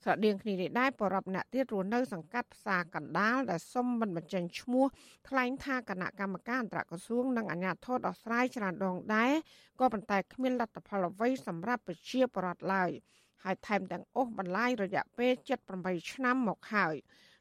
[0.04, 4.86] ស្រដៀងគ្នានេះដែរបរិបម្នាក់ទៀតរស់នៅសង្កាត់ផ្សារកណ្ដាលដែលសុំមិនបញ្ចេញឈ្មោះ
[5.28, 9.32] ថ្លែងថាគណៈកម្មការអន្តរក្រសួងនិងអាជ្ញាធរដោះស្រាយច្រើនដងដែរ
[9.80, 12.90] ក៏ប៉ុន្តែគ្មានលទ្ធផលអ្វីសម្រាប់ប្រជាពលរដ្ឋឡើយ
[13.44, 15.32] ហើយថែមទាំងអូសបន្លាយរយៈពេល
[15.72, 16.94] 78ឆ្នាំមកហើយ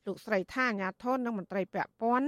[0.06, 2.28] លោកស្រីថាអាជ្ញាធរនិងមន្ត្រីពាក់ព័ន្ធ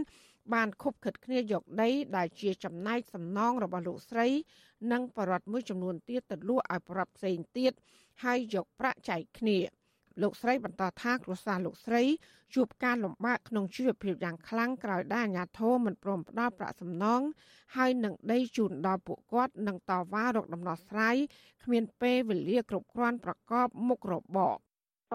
[0.54, 4.27] បានខុបខិតគ្នាយកដី ដែលជាចំណែកសំណងរបស់លោកស្រី
[4.92, 7.74] និងបរិវត្តមួយចំនួនទៀតទៅលក់ឲ្យបរិវត្តផ្សេងទៀត
[8.24, 9.60] ហើយយកប្រាក់ចែកគ្នា។
[10.22, 12.03] លោកស្រីបន្តថាគ្រួសារលោកស្រី
[12.55, 17.22] ជួបការលំបាកក្នុងជីវភាពយ៉ាងខ្លាំងក្រោយដែលអាជ្ញាធរមិនព្រមផ្ដល់ប្រាក់សំណង
[17.75, 21.15] ហើយនឹងដីជូនដល់ពួកគាត់នឹងតវ៉ារកដំណោះស្រាយ
[21.63, 24.55] គ្មានពេលវេលាគ្រប់គ្រាន់ប្រកបមុខរបរ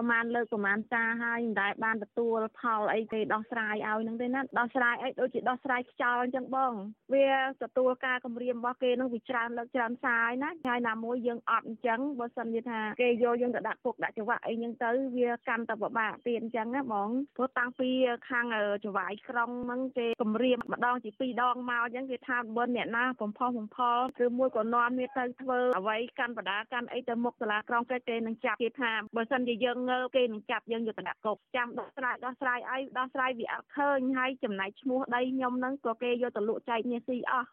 [0.01, 6.73] ប្រហែលលើកប្រហែលសារហើយមិនដែលបានទទួលផលអីគេដោះស្រាយឲ្យហ្នឹងទេណាដោះស្រាយអីដូចជាដោះស្រាយខ្យល់អញ្ចឹងបង
[7.13, 7.29] វា
[7.63, 17.89] ទទួលការគម្រាមរបស់គេហ្នឹងវាច្រើនលើកច្រើនសារហើយណាហើយណាមួយយើងអត់អញ្ចឹងបើសិនជាថាគេយកយើងទៅដាក់គុកដាក់ច្បាក់អីហ្នឹងទៅវាកាន់តែពិបាកទៀតអញ្ចឹងណាបងព្រោះតាំងពី
[18.29, 18.45] ខាង
[18.85, 37.47] ចវាយក្រុងហ្នឹងគេគម្រាមម្ដងជាពីរដងមកអញ្ចឹងគេថាបើអ្នកណាបំផុសបំផលឬមួយក៏នាំវាទៅធ្វើអ្វីកាន់បដាកាន់អីទៅមុខសាលាក្រុងគេនឹងចាប់គេថាបើសិនជាយើងងើបគេនឹងចាប់យើងយកទៅដាក់គុកចាំដោះស្រាយដោះស្រាយអីដោះស្រាយវាអត់ឃើញហើយចំណែកឈ្មោះដីខ្ញុំហ្នឹងក៏គេយកទៅលក់ចែកគ្នាស៊ីអស់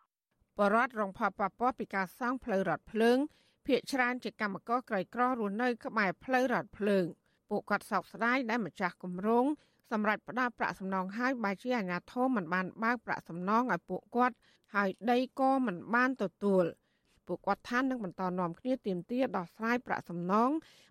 [0.59, 3.19] បរដ្ឋរងផលប៉ះពាល់ពីការសង់ផ្លូវរថភ្លើង
[3.67, 7.05] ភ្នាក់ច្រើនជាកម្មករក្រីក្ររស់នៅក្បែរផ្លូវរថភ្លើង
[7.51, 9.47] ពួកគាត់សោកស្ដាយដែលម្ចាស់គម្រោង
[9.91, 14.37] សម្រាប់ផ្ដល់ប្រាក់សំណងឲ្យបើជាអាជ្ញាធរមិនបានបើកប្រាក់សំណងឲ្យពួកគាត់
[14.75, 16.65] ហើយដីក៏មិនបានទទួល
[17.28, 20.50] ពួកគាត់ថានឹងបន្តនាំគ្នាទៀមទាដោះស្រាយប្រាក់សំណង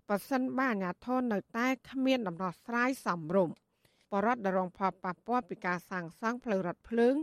[0.09, 3.55] បើសិនបើអាជ្ញាធរនៅតែគ្មានដំណោះស្រាយសមរម្យ
[4.11, 7.15] បរដ្ឋដរងផលប៉ះពាល់ពីការសាងសង់ផ្លូវរថភ្លើង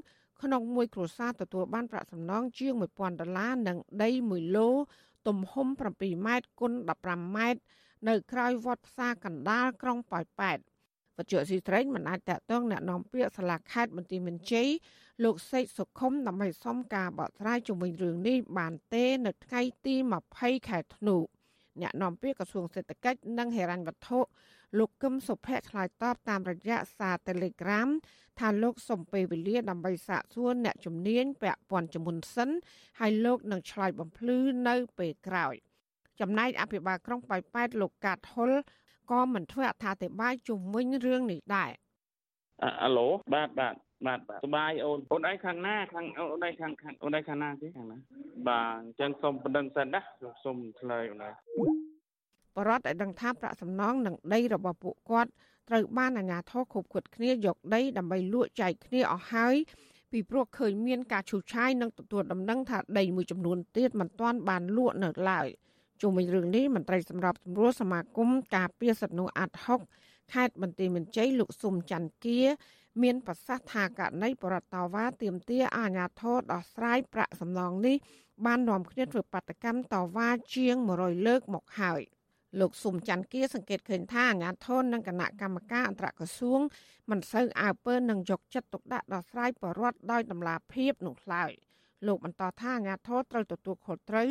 [0.43, 4.69] ក្នុងមួយគ្រួសារទទួលបានប្រាក់សំណងជាង1000ដុល្លារនិងដី1ឡូ
[5.29, 6.73] ទំហំ7ម៉ែត្រគុណ
[7.05, 7.61] 15ម៉ែត្រ
[8.09, 10.59] នៅក្រៅវត្តផ្សារកណ្ដាលក្រុងប៉ោយប៉ែត
[11.17, 14.69] វត្តស៊ីត្រេងមិនអាចតកតងแนะនាំពាក្យសាលាខេត្តបន្ទាយមានជ័យ
[15.24, 19.96] លោកសេកសុខុមដើម្បីសុំការបកស្រាយជំវិញរឿងនេះបានទេនៅថ្ងៃទី
[20.32, 21.18] 20ខែធ្នូ
[21.82, 24.20] អ្នកនាំពាក្យក្រសួងសេដ្ឋកិច្ចនិងហិរញ្ញវត្ថុ
[24.80, 27.90] លោកកឹមសុភ័ក្រឆ្លើយតបតាមរយៈសារ Telegram
[28.40, 32.50] ថាលោកសុំពេលវេលាដើម្បីសាកសួរអ្នកជំនាញពាក់ព័ន្ធជំនុនសិន
[33.00, 35.56] ហើយលោកនឹងឆ្លើយបំភ្លឺនៅពេលក្រោយ
[36.20, 38.52] ចំណែកអភិបាលក្រុងប៉ោយប៉ែតលោកកាតហុល
[39.12, 41.72] ក៏មិនធ្វើអត្ថាធិប្បាយជុំវិញរឿងនេះដែរ
[42.84, 43.74] អាឡូបាទបាទ
[44.08, 47.98] បាទបាទសុបាយអូនអូនឯងខាងណាខាងអូនឯងខាងខាងអូនឯងខាងណាទេខាងណា
[48.48, 50.02] បាទអញ្ចឹងសូមបណ្ដឹងសិនណា
[50.44, 51.34] សូមឆ្លើយអូនឯង
[52.56, 55.32] បរដ្ឋឲ្យដឹងថាប្រាក់សំណងនិងដីរបស់ពួកគាត់
[55.70, 59.56] ត្រូវបានអាជ្ញាធរខុបខិតគ្នាយកដីដើម្បីលក់ចែកគ្នាអស់ហើយ
[60.12, 65.48] ពីព្រោះឃើញមានការឈូសឆាយនិងទទួលដំណឹងថាដីមួយចំនួនទៀតមិនទាន់បានលក់នៅឡើយ
[66.02, 69.80] ជុំវិញរឿងនេះមន្ត្រីសម្របសម្រួលសមាគមការពារសិទ្ធិមនុស្សអាត់ហុក
[70.34, 72.42] ខេត្តបន្ទាយមានជ័យលោកស៊ុំច័ន្ទគា
[73.04, 77.98] មានប្រសាសន៍ថាករណីបរតតាវ៉ាទៀមទាអាញាធរដោះស្រាយប្រាក់សំណងនេះ
[78.46, 82.02] បាននាំគ្នាធ្វើបាតកម្មតវ៉ាជាង100លើកមកហើយ
[82.60, 86.60] លោកស៊ុំច័ន្ទគាសង្កេតឃើញថាអាញាធរនិងគណៈកម្មការអន្តរក្រសួង
[87.10, 91.52] មិនសូវអើពើនឹងយកចិត្តទុកដាក់ដោះស្រាយបរដ្ឋដោយតម្លាភាពនោះឡើយ
[92.08, 94.30] លោកបន្តថាអាញាធរត្រូវទទួលខុសត្រូវ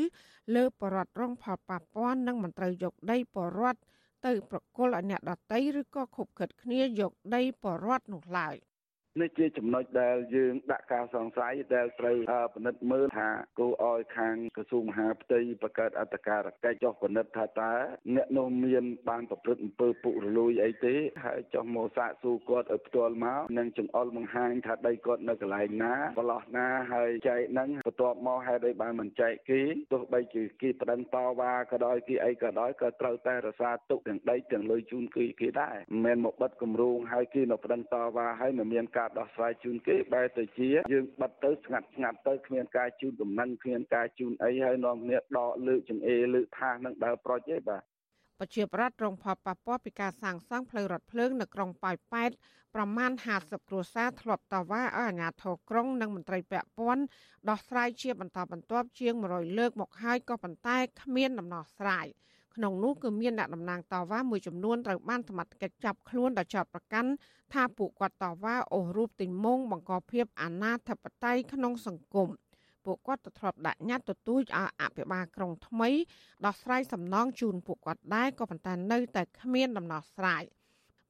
[0.55, 3.81] លើបរដ្ឋរងផលប៉ះពាល់និងមិនត្រូវយកដីបរដ្ឋ
[4.27, 8.55] ទៅប្រគល់ឲ្យអ្នកដតីឬក៏ខុបខិតគ្នាយកដីបរដ្ឋនោះឡើយ
[9.21, 12.17] នេះជាចំណុចដែលយើងដាក់ការសង្ស័យដែលត្រូវ
[12.55, 17.73] ពិនិត្យមើលថាគួរឲ្យខាងក្រសួងមហាផ្ទៃបង្កើតអត្តការកិច្ចចុះពិនិត្យថាតើ
[18.17, 29.61] អ្នកនោះមានបានប្រព្រឹត្តអំពើពុករលួយអីទេហើយចុះមកសាកសួរគាត់ឲ្យផ្ទាល់មកនិងចង្អុលបង្ហាញថាដីគាត់នៅកន្លែងណាប្រឡោះណាហើយចែកហ្នឹងបន្ទាប់មកហេតុអីបានមិនចែកគេ
[29.93, 47.83] ទោះបីជាគេប្តឹងតវ៉ាក៏ដោយគេអីក៏ដោយក៏ត្រូវតែរក្សាទុកទាំងដីទាំងលុយជូនគេគេដែរមិនមែនមកបិទគម្រោងហើយគេនៅប្តឹងតវ៉ាហើយមិនមានការដោះស្រាយជូនគេបែរទៅជាយើងបិទទៅស្ងាត់ស្ងាត់ទៅគ្មានការជូនដំណឹងគ្មានការជូនអីហើយនាំគ្នាដកលើកចង្អេរលើកថាសនឹងដើរប្រុចទេបាទ
[48.39, 52.31] ប្រជាប្រដ្ឋរងផលប៉ះពាល់ពីការសាងសង់ផ្លូវរថភ្លើងនៅក្រុងប៉ោយប៉ែត
[52.75, 57.05] ប្រមាណ50គ្រួសារធ្លាប់តវ៉ាឲ្យអាជ្ញាធរក្រុងនិងមន្ត្រីពាក់ព័ន្ធ
[57.49, 62.07] ដោះស្រាយជាបន្តបន្ទាប់ជាង100លើកមកហើយក៏ប៉ុន្តែគ្មានដំណោះស្រាយ
[62.57, 67.11] ក្នុងនោះគឺមានអ្នកតំណាងតវ៉ាមួយចំនួនត្រូវបានសមត្ថកិច្ចចាប់ខ្លួនដោយចោទប្រកាន់
[67.53, 72.29] ថាពួកគាត់តវ៉ាអូសរូបទីមងបង្កភាពអនាធិបតេយ្យក្នុងសង្គម
[72.85, 75.91] ពួកគាត់ទៅធ្លាប់ដាក់ញត្តិទទូចឲ្យអភិបាលក្រុងថ្មី
[76.45, 80.43] ដោះស្រាយសំណងជូនពួកគាត់ដែរក៏ប៉ុន្តែនៅតែគ្មានដំណោះស្រាយ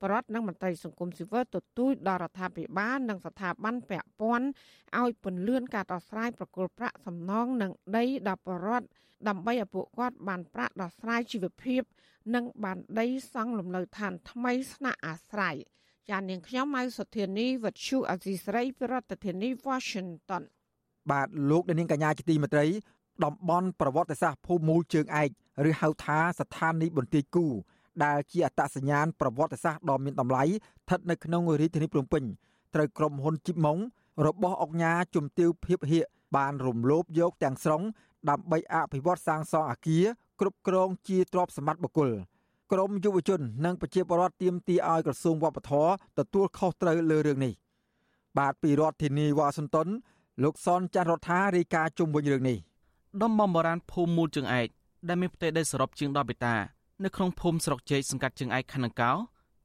[0.02, 4.46] បរដ្ឋនិងមន្ត្រីសង្គមស៊ីវិលទទូចដល់រដ្ឋាភិបាលនិងស្ថាប័នពាក់ព័ន្ធ
[5.00, 8.86] ឲ្យពន្លឿនការដោះស្រាយប្រគល់ប្រាក់សំណងនិងដីដល់បរដ្ឋ
[9.28, 11.82] ដើម្បីឲ្យពួកគាត់បានប្រាក់ដោះស្រាយជីវភាព
[12.34, 15.56] និងបានដីសង់លំនៅឋានថ្មីស្នាក់អាស្រ័យ
[16.10, 20.42] ចាននាងខ្ញុំម៉ៅសុធានីវັດឈូអេស៊ីស្រីប្រធានាធិបតី Washington
[21.10, 22.66] បាទលោកនាងកញ្ញាជាទីមេត្រី
[23.24, 25.30] តំបន់ប្រវត្តិសាស្ត្រភូមិមូលជើងឯក
[25.68, 27.46] ឬហៅថាស្ថានីយ៍បន្ទាយគូ
[28.04, 32.24] ដែលជាអត្តសញ្ញាណប្រវត្តិសាស្ត្រដ៏មានតម្លៃស្ថិតនៅក្នុងរាជធានីភ្នំពេញ
[32.74, 33.78] ត្រូវក្រុមហ៊ុនជីបម៉ុង
[34.26, 36.04] របស់អង្គការជំទាវភាពហៀក
[36.36, 37.82] បានរំលោភយកទាំងស្រុង
[38.30, 40.04] ដើម្បីអភិវឌ្ឍសាងសង់អគារ
[40.40, 42.10] គ្រប់គ្រងជាទ្រព្យសម្បត្តិបុគ្គល
[42.72, 47.54] ក្រមយុវជន និងប្រជាពលរដ្ឋទាមទារឲ្យក្រសួងវប្បធម៌ទទួលខុសត្រូវលើរឿងនេះ
[48.38, 49.88] បាទពីរដ្ឋធានីវ៉ាស៊ីនតោន
[50.42, 52.58] លោកសនចាន់រដ្ឋារាយការណ៍ជុំវិញរឿងនេះ
[53.22, 54.68] ដំបងបរានភូមិមូលជើងឯក
[55.08, 56.54] ដែលមានផ្ទៃដីសរុបជាង10ហិកតា
[57.02, 59.10] នៅក្នុងភូមិស្រុកជែកសង្កាត់ជើងឯកខណ្ឌនង្គោ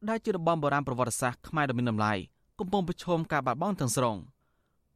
[0.09, 2.13] ដែលជាតំបន់បុរាណប្រវត្តិសាស្ត្រខ្មែរដ៏មានតម្លៃ
[2.59, 4.17] កំពុងប្រឈមការបាត់បង់ទាំងស្រុង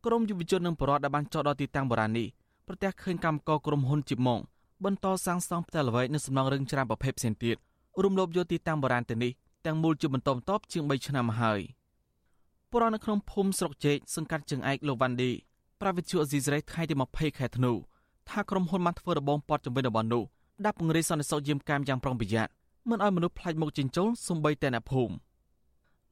[0.06, 2.28] ក្រមយុវជននិងបរិវត្តដែលបានចោទដល់ទីតាំងបុរាណនេះ
[2.68, 4.40] ប្រទះឃើញកម្មករក្រុមហ៊ុនជីម៉ុង
[4.86, 7.56] បន្តសាងសង់ផ្ទះល្វែងនិងសំណង់រឹងច្រើនប្រភេទផ្សេងទៀត
[8.02, 9.32] រួមលបយកទីតាំងបុរាណទៅនេះ
[9.66, 11.60] ទាំងមូលជាបន្តបន្ទាប់ជាង3ឆ្នាំមកហើយ
[12.72, 15.32] បុរាណនៅក្នុងភូមិស្រុកជែកសង្កាត់ជើងឯកលោកវ៉ាន់ឌី
[15.82, 17.72] ប្រាវិទ្យាអេស៊ីសរ៉ៃថ្ងៃទី20ខែធ្នូ
[18.30, 20.24] ថាក្រុមហ៊ុនបានធ្វើរបងព័ទ្ធជំវិញតំបន់នោះ
[20.66, 22.52] ដាក់ពង្រាយសន្តិសុខយាមកាមយ៉ាងប្រុងប្រយ័ត្ន
[22.90, 25.14] មិនឲ្យមនុស្សផ្លាច់មុខចិញ្ចូលសំបីតែអ្នកភូមិ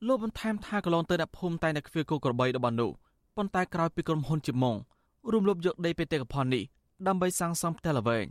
[0.08, 2.92] លោកបន្ថែមថាកន្លងទៅអ្នកភូមិតែនៅខ្វៀលគោក្របីតំបន់នោះ
[3.36, 4.78] ប៉ុន្តែក្រោយពីក្រុមហ៊ុនជាម៉ង
[5.32, 6.64] រួមលុបយកដីបេតិកភណ្ឌនេះ
[7.08, 8.26] ដើម្បីសាងសង់ផ្ទះល្វែង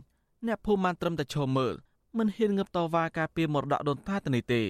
[0.47, 1.73] អ្នកភូមិបានត្រឹមតែឈរមើល
[2.17, 4.61] មិនហ៊ានងើបតវ៉ាការពារមរតកដូនតាទៅនេះទេ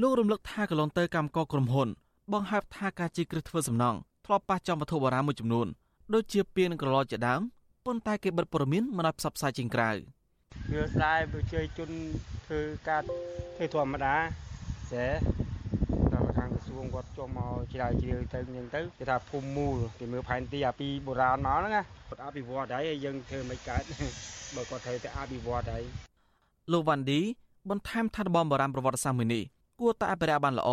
[0.00, 1.88] លោករំលឹកថាកន្លងទៅកម្មករក្រុមហ៊ុន
[2.32, 5.66] បង្ហើបថាការជីគ្រឹះធ្វើសំណង់ធ្លាប់ប៉ះចំវត្ថុបុរាណមួយចំនួន
[6.14, 7.40] ដូចជាពាងនិងក្រឡជាដើម
[7.84, 9.90] ប៉ុន្តែគេបិទព័ត៌មានមិនឲ្យផ្សព្វផ្សាយជាងក្រៅ
[10.72, 11.90] វាស្ដាយប្រជាជន
[12.46, 13.02] ធ្វើការ
[13.56, 14.16] ធ្វើធម្មតា
[14.92, 15.06] តែ
[16.12, 23.82] តាមខាងក្រសួងគាត់ចុះមកជ្រាវជ្រាវទៅហ្នឹងទៅគេថាភូមិមូលគេមើលផែនទីអាពីបុរាណមកហ្នឹងណាគាត់អភិវឌ្ឍហើយយើងធ្វើមិនកើត
[24.54, 25.82] បើគាត់ត្រូវតែអភិវឌ្ឍហើយ
[26.72, 27.20] លោកវ៉ាន់ឌី
[27.70, 29.42] បន្ថែមថាតំបន់បុរាណប្រវត្តិសាស្ត្រមួយនេះ
[29.80, 30.70] គួរតែអភិរក្សបានល្អ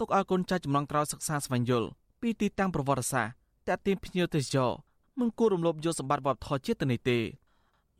[0.00, 1.88] ទុកឲ្យកូនចៅចំនួនក្រោយសិក្សាស្វែងយល់
[2.20, 3.32] ពីទីតាំងប្រវត្តិសាស្ត្រ
[3.68, 4.70] តាក់ទាញភ្ញៀវទេសចរ
[5.18, 7.18] មិនគួររំលោភយកសម្បត្តិវប្បធម៌ជាតិទៅនេះទេ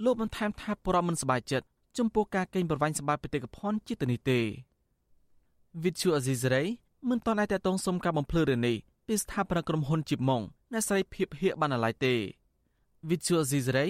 [0.03, 1.65] លោកបន្ថែមថាប្រមមិនសบายចិត្ត
[1.97, 4.39] ចំពោះការកេងប្រវ័ញ្ចសម្បត្តិបេតិកភណ្ឌជាតិនេះទេ
[5.83, 6.63] វិទ្យុអេស៊ីសរ៉ៃ
[7.09, 8.75] មិនតន់តែតងសុំការបំភ្លឺរឿងនេះ
[9.07, 12.13] ពីស្ថាបនិកក្រុមហ៊ុនជីបម៉ុងអ្នកស្រីភៀបហៀកបានឡើយទេ
[13.09, 13.85] វិទ្យុអេស៊ីសរ៉ៃ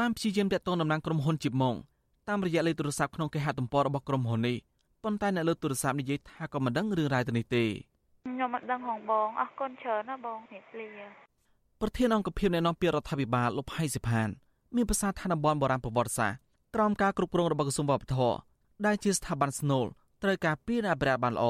[0.00, 1.74] បានព្យាយាមតាក់ទងតំណាងក្រុមហ៊ុនជីបម៉ុង
[2.28, 4.56] តាមរយៈលេខទូរស័ព្ទក្នុងគេហទំព័ររបស់ក្រុមហ៊ុននេះ
[5.04, 7.64] ប៉ុន្តែអ្នកលើទូរស័ព្ទនិយាយថាក៏មិនដឹងរឿងរ៉ាវទៅនេះទេ
[8.26, 10.90] ខ្ញុំមិនដឹងហងបងអរគុណច្រើនណាបងនេះលា
[11.80, 14.28] ប្រធានអង្គភិបអ្នកនាំពាក្យរដ្ឋាភិបាលលោកផៃសិផាន
[14.75, 16.39] មានប្រសាសន៍ថាតំបន់បុរាណប្រវត្តិសាស្ត្រ
[16.75, 18.35] ក្រោមការគ្រប់គ្រងរបស់ក្រសួងវប្បធម៌
[18.85, 19.85] ដែលជាស្ថាប័នស្នូល
[20.23, 21.45] ត្រូវការពីអភិរក្សបានល្អ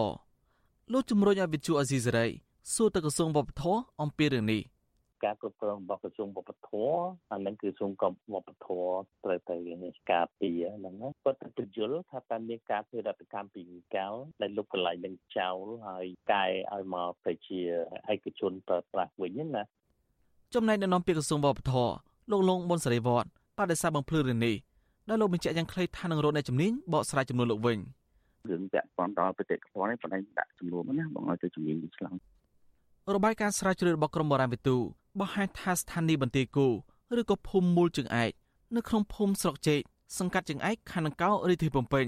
[0.92, 2.28] លោកជំរុញឲ្យវិទ្យុអេស៊ីសេរី
[2.74, 4.62] សួរទៅក្រសួងវប្បធម៌អំពីរឿងនេះ
[5.24, 6.98] ការគ្រប់គ្រងរបស់ក្រសួងវប្បធម៌
[7.32, 7.92] អានឹងគឺក្រសួង
[8.34, 8.90] វប្បធម៌
[9.26, 9.56] ត្រូវទៅ
[10.12, 13.62] ការពារហ្នឹងគាត់ទៅពន្យល់ថាតើមានការធ្វើរដ្ឋកម្មពី
[13.96, 14.08] កៅ
[14.42, 17.60] ដែលលុបកន្លែងនឹងចោលហើយកែឲ្យមកទៅជា
[18.14, 19.64] ឯកជនប្រើប្រាស់វិញណា
[20.54, 21.94] ចំណែកនៅនាំពាក្យក្រសួងវប្បធម៌
[22.32, 24.56] លោកលងប៊ុនសេរីវត្តបដិសេធបំភ្លឺរឿងនេះ
[25.10, 27.78] ដែលលោកបញ្ជាក់យ៉ាងខ្លីថានឹងរកអ្នកជំនាញបកស្រាយចំនួនលោកវិញ
[28.50, 32.14] រឿងពាក់ព័ន្ធដល់បេតិកភណ្ឌនេះបណ្ដាញដាក់ចំនួនណាបងឲ្យទៅជំនាញឆ្លង
[33.16, 34.78] របាយការណ៍ស្រាវជ្រាវរបស់ក្រមបរានវិទូ
[35.20, 36.68] បង្ហាញថាស្ថានីយ៍បន្ទាយគោ
[37.20, 38.32] ឬក៏ភូមិមូលជើងឯក
[38.76, 39.82] នៅក្នុងភូមិស្រុកជែក
[40.18, 42.06] សង្កាត់ជើងឯកខណ្ឌកោរាជធានីភ្នំពេញ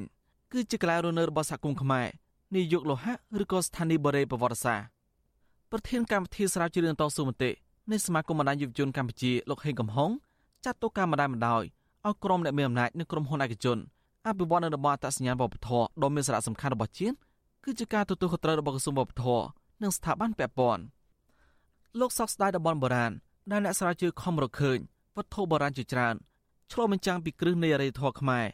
[0.52, 2.08] គឺជាកន្លែងរស់នៅរបស់សហគមន៍ខ្មែរ
[2.56, 4.88] នាយកលោហៈឬក៏ស្ថានីយ៍បរិយាប្រវត្តិសាស្ត្រ
[5.72, 7.52] ប្រធានកម្មវិធីស្រាវជ្រាវតស៊ូមតិ
[7.92, 10.12] នៃសមាគមបណ្ដាញយុវជនកម្ពុជាលោកហេងកំហុង
[10.66, 11.64] ចាត់ទុកការម្ដាយម្ដោយ
[12.06, 13.78] ឲ្យក្រុមអ្នកមានអំណាចនិងក្រុមហ៊ុនឯកជន
[14.28, 17.16] អភិវឌ្ឍនៅតំបន់អត្តសញ្ញាណវប្បធម៌ដ៏មានសារៈសំខាន់របស់ជាតិ
[17.64, 19.46] គឺជាការទទួលខុសត្រូវរបស់ក្រសួងវប្បធម៌
[19.84, 20.84] និងស្ថាប័នពាក់ព័ន្ធ
[22.00, 23.12] លោកសោកស្ដាយតំបន់បុរាណ
[23.52, 24.78] ដែលអ្នកស្រាវជ្រាវខំរកឃើញ
[25.18, 26.16] វត្ថុបុរាណជាច្រើន
[26.72, 28.46] ឆ្លុះបញ្ចាំងពីគ្រឹះនៃអរិយធម៌ខ្មែរ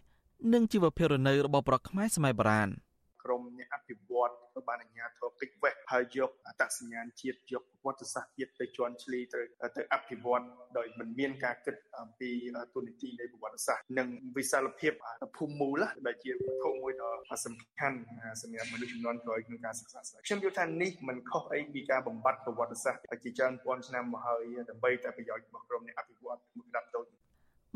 [0.53, 2.69] និងជីវភាពរស់នៅរបស់ប្រជាខ្មែរសម័យបុរាណ។
[3.23, 9.41] ក្រមអ្នកអភិវឌ្ឍ ទៅបានអាជ្ញាធរពេជ្រវេះហើយយកអត្តសញ្ញាណជាតិយកប្រវត្តិសាស្ត្រជាតិទៅជន់ឈ្លីទៅ
[9.77, 10.43] ទៅអភិវឌ្ឍ
[10.77, 12.29] ដោយមិនមានការគិតអំពី
[12.73, 14.93] ទូនីតិនៃប្រវត្តិសាស្ត្រនិងវិសាលភាព
[15.37, 17.97] ភូមិមូលដែលជាវត្ថុមួយដ៏សំខាន់
[18.41, 27.05] សម្រាប់មនុស្សចំនួនក្រោយក្នុងការសិក្សាស្រាវជ្រាវខ្ញុំយល់ថានេះមិនខុសអីពីការបំបត្តិប្រវត្តិសាស្ត្រជាច្រើនពាន់ឆ្នាំមកហើយដើម្បីតែប្រយោជន៍របស់ក្រុមអ្នកអភិវឌ្ឍមួយក្តាប់តូច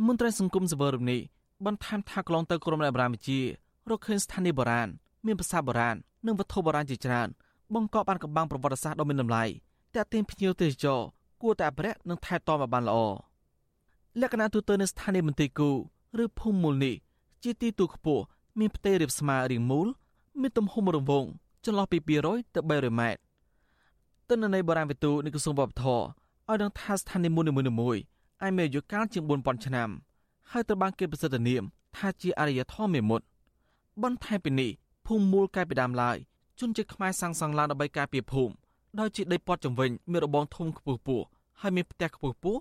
[0.08, 1.20] មន្ត្រីសង្គមសវរនេះ
[1.66, 3.40] បន្ថែមថាកន្លងទៅក្រុមអ្នកបរាមជា
[3.90, 4.90] រកឃើញស្ថានីយបុរាណ
[5.26, 5.96] មានភាសាបុរាណ
[6.28, 7.30] និងវត្ថុបុរាណជាច្រើន
[7.74, 9.44] បង្កប់បានកម្បាំងប្រវត្តិសាស្ត្រដ៏មានតម្លៃ
[9.96, 11.00] តាក់ទាញភ្ញៀវទេសចរ
[11.42, 12.98] គួរតែអភិរក្សនិងថែទាំឲ្យបានល្អ
[14.22, 15.70] លក្ខណៈទូទៅនៃស្ថានីយមន្ទីរគូ
[16.24, 16.96] ឬភូមិមូលនេះ
[17.44, 18.24] ជាទីទួលខ្ពស់
[18.60, 19.88] មានផ្ទៃរាបស្មើរាងមូល
[20.42, 21.28] មានទំហំរង្វង់
[21.66, 23.22] ចន្លោះពី200ទៅ300ម៉ែត្រ
[24.30, 26.04] ទិន្នន័យបុរាណវិទូនៃក្រសួងវប្បធម៌
[26.50, 28.02] ឲ្យដឹងថាស្ថានីយ៍មួយៗ
[28.42, 29.90] អាចមានអាយុកាលជាង4000ឆ្នាំ
[30.52, 31.64] ហើយត្រូវបានគេប្រសិទ្ធនាម
[31.98, 33.26] ថាជាអរិយធម៌មេមត់
[34.04, 34.72] បន្ថែមពីនេះ
[35.08, 36.18] ភូមិមូលកាយពីដើមឡើយ
[36.60, 38.54] ជនជាតិខ្មែរសាងសង់ឡើងដើម្បីការពារភូមិ
[39.00, 41.22] ដោយជាដីព័ទ្ធជំវិញមានរបងធំខ្ពស់ពោះ
[41.62, 42.58] ហើយមានផ្ទះខ្ពស់ពោះ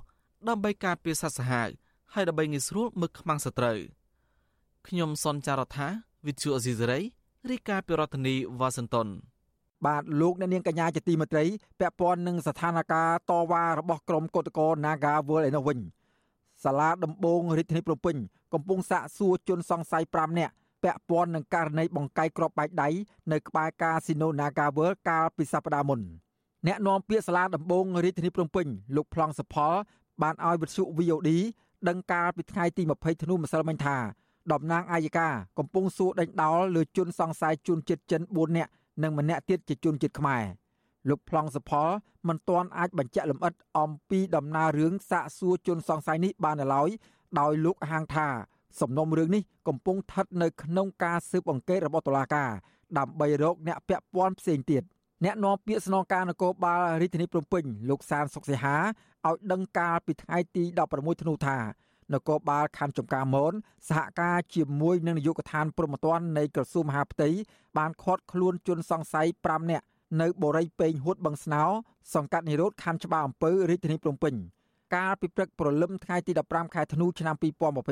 [0.49, 1.69] ដើម្បីការពារសត្វសាហាវ
[2.15, 3.79] ហើយដើម្បីងាយស្រួលមើលខ្មាំងសត្រូវ
[4.87, 5.89] ខ្ញុំសនចាររថា
[6.27, 7.01] វិទ្យុអេស៊ីសេរី
[7.51, 9.09] រាយការណ៍ពីរដ្ឋធានីវ៉ាស៊ីនតោន
[9.87, 11.45] បាទលោកអ្នកនាងកញ្ញាជាទីមេត្រី
[11.81, 15.79] ពាក់ព័ន្ធនឹងស្ថានភាពតវ៉ារបស់ក្រុមកោតក្រ Naga World ឯនោះវិញ
[16.65, 18.17] សាលាដំបងរាជធានីភ្នំពេញ
[18.53, 22.89] កំពុងសាកសួរជនសង្ស័យ5នាក់ ពាក់ព័ន្ធនឹងករណីបង្កាយគ្រាប់បែកដៃ
[23.33, 26.01] នៅក្បែរកាស៊ីណូ Naga World កាលពីសប្តាហ៍មុន
[26.67, 29.75] អ្នកនាំពាក្យសាលាដំបងរាជធានីភ្នំពេញលោកប្លង់សផល
[30.23, 31.31] បានឲ្យវិទ្យុ VOD
[31.89, 33.97] ដឹងកាលពីថ្ងៃទី20ធ្នូម្សិលមិញថា
[34.53, 38.71] តំណាងអាយកាកំពុងសួរដេញដោលលើជនសង្ស័យជនជាតិចិន4នាក់
[39.03, 40.45] និងម្នាក់ទៀតជាជនជាតិខ្មែរ
[41.09, 41.89] លោកប្លង់សផល
[42.29, 46.89] មិនទាន់អាចបញ្ជាក់លម្អិតអំពីដំណើររឿងសាកសួរជនសង្ស័យនេះបានឡើយ
[47.41, 48.29] ដោយលោកហាងថា
[48.81, 52.51] សំណុំរឿងនេះកំពុងស្ថិតនៅក្នុងការស៊ើបអង្កេតរបស់តុលាការ
[52.99, 54.83] ដើម្បីរកអ្នកពាក់ព័ន្ធផ្សេងទៀត
[55.25, 58.77] អ្នកនាំពាក្យស្នងការនគរបាលរាជធានីភ្នំពេញលោកសានសុកសិហា
[59.27, 61.59] ឲ្យដឹងកាលពីថ្ងៃទី16ធ្នូថា
[62.15, 63.53] នគរបាលខណ្ឌចំការមន
[63.89, 67.29] សហការជាមួយនឹងនាយកដ្ឋានព្រំប្រទាននៃក្រសួងមហាផ្ទៃ
[67.79, 69.85] បានឃាត់ខ្លួនជនសង្ស័យ5នាក់
[70.21, 71.63] នៅបូរីពេងហួតបឹងស្នោ
[72.15, 74.35] សង្កាត់និរោធខណ្ឌច្បារអំពើរាជធានីភ្នំពេញ
[74.95, 77.35] កាលពីព្រឹកព្រលឹមថ្ងៃទី15ខែធ្នូឆ្នាំ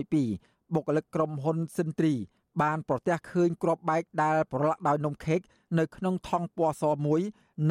[0.09, 2.15] 2022 បុគ្គលិកក្រុមហ៊ុនសិនទ្រី
[2.63, 5.41] បានប្រទះឃើញគ្រាប់បែកដែលប្រឡាក់ដោយនំខេក
[5.79, 7.21] នៅក្នុងថង់ពណ៌សមួយ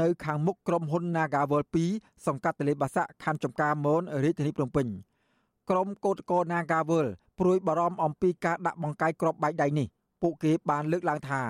[0.01, 4.87] នៅខាងមុខក្រុមហ៊ុន Nagawal 2សង្កាត់ទលេបាសាក់ខណ្ឌចំការមនរាជធានីភ្នំពេញ
[5.69, 7.07] ក្រុមកោតកោ Nagawal
[7.39, 9.87] ព្រួយបារម្ភអំពីការដាក់បង្កាយគ្រាប់បែកដៃនេះ
[10.21, 11.41] ពួកគេបានលើកឡើងថា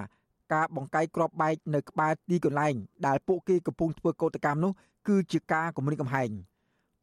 [0.54, 2.76] ការបង្កាយគ្រាប់បែកនៅក្បែរទីកន្លែង
[3.08, 4.72] ដែលពួកគេកំពុងធ្វើកោតកម្មនោះ
[5.08, 6.30] គឺជាការគំរាមកំហែង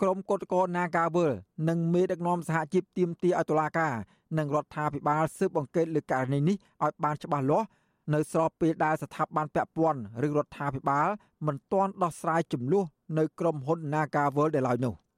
[0.00, 1.32] ក្រុមកោតកោ Nagawal
[1.68, 3.94] និងមេដឹកនាំសហជីពទាមទារឲ្យតុលាការ
[4.38, 7.66] និងរដ្ឋាភិបាលស៊ើបអង្កេតលើករណីនេះឲ្យបានច្បាស់លាស់
[8.14, 11.08] នៅស្របពេលដែលស្ថាប័នពាក់ព័ន្ធឬរដ្ឋាភិបាល
[11.46, 12.84] មិនទាន់ដោះស្រាយចំនួន
[13.18, 14.94] នៅក្រុមហ៊ុន Naga World ដែលឡើយនោះ។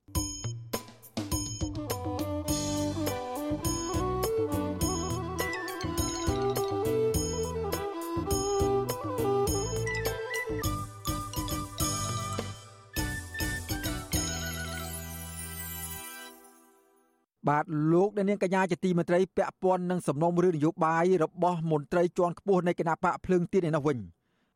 [17.48, 23.98] បាទលោកអ្នកនាងកញ្ញាជាទីមេត្រីពាក់ព័ន្ធនឹងសំណុំរឿងនយោបាយរបស់មន្ត្រីជាន់ខ្ពស់នៃគណៈបកភ្លើងទៀនឯនោះវិញ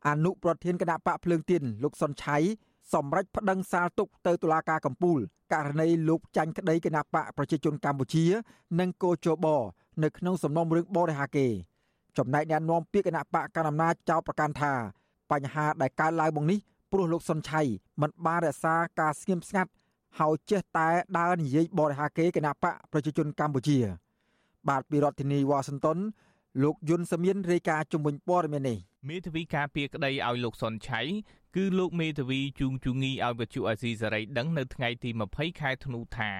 [0.07, 2.37] អនុប្រធានគណៈបកភ្លើងទៀនលោកសុនឆៃ
[2.93, 5.19] សម្រេចប្តឹងសាលទុកទៅតុលាការកំពូល
[5.53, 8.25] ករណីលោកចាញ់ក្តីគណៈបកប្រជាជនកម្ពុជា
[8.79, 9.47] និងកោជប
[10.03, 11.47] នៅក្នុងសំណុំរឿងបរិហាកេ
[12.17, 14.73] ចំណែកអ្នកនាំពាក្យគណៈបកកណ្ដាលអំណាចចោទប្រកាន់ថា
[15.31, 16.59] បញ្ហាដែលកើតឡើងមកនេះ
[16.91, 17.61] ព្រោះលោកសុនឆៃ
[18.01, 19.71] មិនបានរក្សាការស្ងៀមស្ងាត់
[20.19, 23.77] ហើយចេះតែដើរនិយាយបរិហាគេគណៈបកប្រជាជនកម្ពុជា
[24.69, 25.97] បាទពីរដ្ឋធានីវ៉ាស៊ីនតោន
[26.63, 28.77] លោកយុនសាមៀនរាយការណ៍ជំនួយព័ត៌មាននេះ
[29.09, 31.01] មេធាវីការពារក្តីឲ្យលោកសុនឆៃ
[31.55, 36.31] គឺលោកមេធាវីជួងជងីឲ្យវិទ្យុអាស៊ីសេរីដឹងនៅថ្ងៃទី20ខែធ្នូថា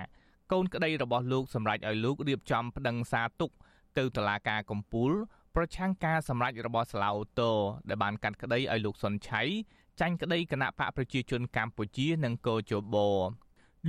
[0.52, 3.52] កូនក្តីរបស់លោកសម្រេចឲ្យលោករៀបចំប្តឹងសារទុក
[3.98, 5.12] ទៅតុលាការកំពូល
[5.56, 7.52] ប្រឆាំងការសម្រេចរបស់សាឡាអូតូ
[7.90, 9.42] ដែលបានកាត់ក្តីឲ្យលោកសុនឆៃ
[10.00, 12.96] ចាញ់ក្តីគណៈបកប្រជាជនកម្ពុជានិងកោជប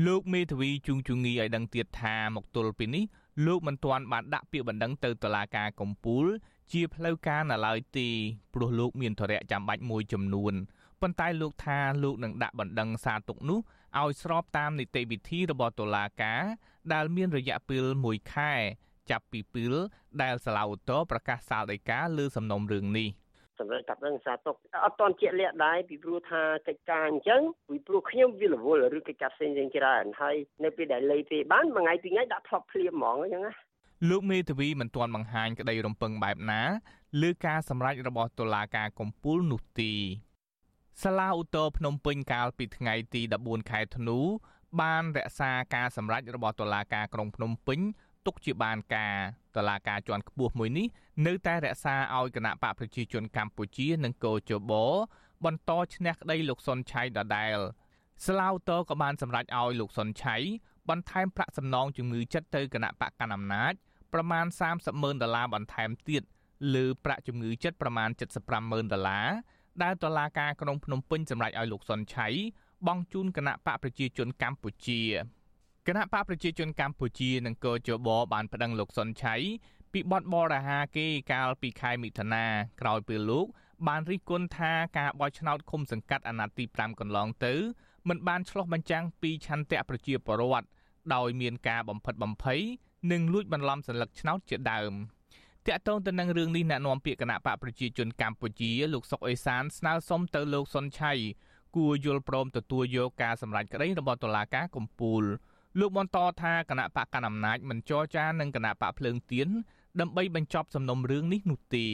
[0.06, 3.04] លោកមេធាវីជួងជងីឲ្យដឹងទៀតថាមកទល់ពេលនេះ
[3.46, 6.26] លោកមិនទាន់បានដាក់ពាក្យបណ្ដឹងទៅតុលាការកំពូល
[6.72, 8.08] ជាផ្លូវការនៅឡើយទេ
[8.54, 10.54] ព្រោះលោកមានធរៈចាំបាច់មួយចំនួន
[11.00, 13.60] ប៉ុន្តែលោកថាលោកនឹងដាក់បណ្ដឹងសារទុកនោះ
[13.98, 16.42] ឲ្យស្របតាមនីតិវិធីរបស់តុលាការ
[16.92, 18.52] ដែលមានរយៈពេល1ខែ
[19.10, 19.74] ចាប់ពីពេល
[20.22, 23.08] ដែលសាឡាវតោប្រកាសសាលដីកាលើសំណុំរឿងនេះ
[23.58, 33.52] សម្រាប់តាប់ដឹងសារទុកអត់តន់ជាក់លាក់ដែរពីព្រោះថាកិច្ចការអញ្ចឹងពីព្រោះខ្ញុំវារវល់ឬកិច្ចការផ្សេងៗច្រើនហើយនៅពេលដែលលេទេបានមួយថ្ងៃពីរថ្ងៃដាក់ផ្លប់ភ្លាមហ្មងអញ្ចឹងណា
[34.10, 36.62] លោកមេធាវីមិនទាន់បង្ហាញក្តីរំពឹងបែបណា
[37.22, 39.92] លើការសម្រេចរបស់តុលាការកំពូលនោះទេ
[41.02, 44.18] សាលាឧទ្ធរភ្នំពេញកាលពីថ្ងៃទី14ខែធ្នូ
[44.80, 47.80] បានរក្សាការសម្រេចរបស់តុលាការក្រុងភ្នំពេញ
[48.26, 49.14] ទុកជាបានការ
[49.56, 50.86] តឡាការជាន់ខ្ពស់មួយនេះ
[51.26, 54.72] នៅតែរក្សាឲ្យគណៈបកប្រជាជនកម្ពុជានិងកោជប
[55.44, 57.58] បន្តឈ្នះក្តីលោកសុនឆៃដដែល
[58.26, 60.36] ស្លាវតក៏បានសម្រេចឲ្យលោកសុនឆៃ
[60.88, 63.72] បន្ថែមប្រាក់សំណងជំងឺចិត្តទៅគណៈបកកណ្ដាលអំណាច
[64.12, 66.22] ប្រមាណ30ម៉ឺនដុល្លារបន្ថែមទៀត
[66.74, 68.08] លើប្រាក់ជំងឺចិត្តប្រមាណ
[68.40, 69.28] 75ម៉ឺនដុល្លារ
[69.82, 72.28] ដែលតុលាការក្រុងភ្នំពេញសម្រេចឲ្យលោកសុនឆៃ
[72.86, 75.00] បង់ជូនគណៈបកប្រជាជនកម្ពុជា
[75.87, 79.35] គណៈបកប្រជាជនកម្ពុជានិងកោជបបានប្តឹងលោកសុនឆៃ
[79.93, 82.45] ពីបទបរាហាគេកាលពីខែមិថុនា
[82.81, 83.45] ក្រោយពេលលោក
[83.87, 87.53] បានរិះគន់ថាការបោះឆ្នោតឃុំសង្កាត់អាណត្តិទី5កន្លងទៅ
[88.09, 90.67] មិនបានឆ្លោះបញ្ចាំងពីឆន្ទៈប្រជាពលរដ្ឋ
[91.15, 92.61] ដោយមានការបំផិតបំភ័យ
[93.11, 94.93] និងលួចបន្លំសัญลักษณ์ឆ្នោតជាដើម
[95.67, 101.13] តាក់ទងទៅនឹងរឿងនេះអ្នកនាំពាក្យគណៈបកប្រជាជនកម្ពុជាលោកសុកអេសានស្នើសុំទៅលោកសុនឆៃ
[101.75, 105.23] គួរយល់ព្រមទទួលយកការសម្រេចក្តីរបស់តុលាការកំពូល
[105.78, 109.48] លោកបន្តថាគណៈបកកណ្ដាលអំណាចមិនចរចានឹងគណៈបកភ្លើងទៀន
[110.00, 111.86] ដើម្បីបញ្ចប់សំណុំរឿងនេះនោះទេ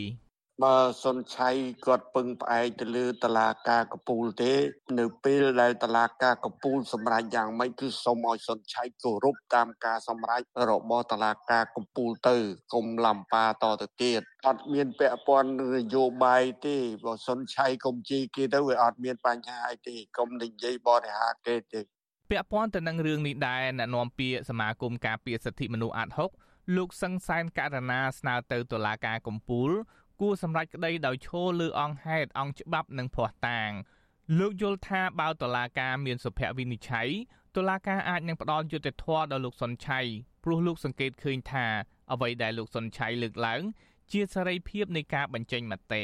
[0.62, 1.50] បើសុនឆៃ
[1.86, 4.52] គាត់ពឹងផ្អែកទៅលើតឡាការកពូលទេ
[4.98, 12.36] នៅពេលដែលតឡាការកពូលសម្រេចយ៉ាងម៉េចគឺសូមឲ្យសុនឆៃគោរពតាមការសម្រេចរបស់តឡាការកពូលទៅ
[12.74, 15.62] កុំឡំប៉ាតទៅទៀតអត់មានពាក់ព័ន្ធន
[15.94, 21.80] យោបាយទេបើសុនឆៃកុំជីគេទៅវាអត់មានបញ្ហាអីទេកុំនិយាយបរិហាគេទេ
[22.30, 26.30] ពាក់ព័ន្ធទៅនឹងរឿងនេះដែរអ្នកនាំពាក្យសមាគមការពារសិទ្ធិមនុស្សអាត់ហុក
[26.76, 29.70] លោកសង្សានករណាស្នើទៅតុលាការកំពូល
[30.20, 33.70] គួរសម្រេចក្តីដោយឈលលើអង្គហេតុអង្គច្បាប់និងភ័ស្តុតាង
[34.38, 37.10] លោកយល់ថាបើតុលាការមានសុភវិនិច្ឆ័យ
[37.56, 40.00] តុលាការអាចនឹងផ្ដល់យុត្តិធម៌ដល់លោកសុនឆៃ
[40.44, 41.66] ព្រោះលោកសង្កេតឃើញថា
[42.12, 43.62] អ្វីដែលលោកសុនឆៃលើកឡើង
[44.12, 46.02] ជាសេរីភាពនៃការបញ្ចេញមតិ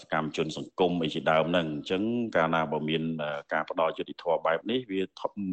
[0.00, 2.02] សកម្មជនសង្គមអីជាដើមហ្នឹងអញ្ចឹង
[2.36, 3.02] កាលណាបើមាន
[3.52, 5.02] ការផ្ដល់យុតិធម៌បែបនេះវា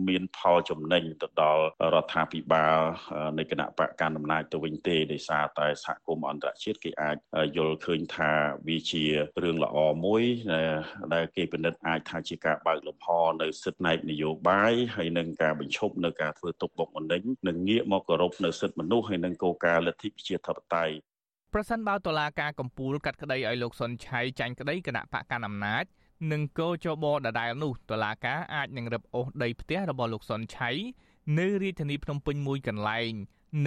[0.09, 1.63] មានផលចំណេញទៅដល់
[1.93, 2.79] រដ្ឋាភិបាល
[3.37, 7.17] នៃគណៈបកកណ្ដាលអំណាចទៅវិញទេដោយសារតែសហគមន៍អន្តរជាតិគេអាច
[7.57, 8.31] យល់ឃើញថា
[8.67, 9.03] វាជា
[9.43, 10.23] រឿងល្អមួយ
[11.13, 13.07] ដែលគេពិនិត្យអាចថាជាការបើកលំហ
[13.41, 20.95] នៅសិទ្ធិណែកនយោបាយហើយនឹងការបញ្ឈប់នៅការធ្វើទុកបុកម្នេញនិងងាកមកគោរពនៅសិទ្ធិមនុស្សហើយនឹងគោលការណ៍លទ្ធិប្រជាធិបតេយ្យ
[21.53, 25.83] ប្រសិនបើតុលាការកំពូលកាត់ក្តីឲ្យលោកសុនឆៃចាញ់ក្តីគណៈបកកណ្ដាលអំណាច
[26.31, 30.69] និងកោចបដដែលនោះតុលាការអាចនឹងរឹបអូសដីផ្ទះរបស់លោកសុនឆៃ
[31.39, 33.11] នៅរាជធានីភ្នំពេញមួយកន្លែង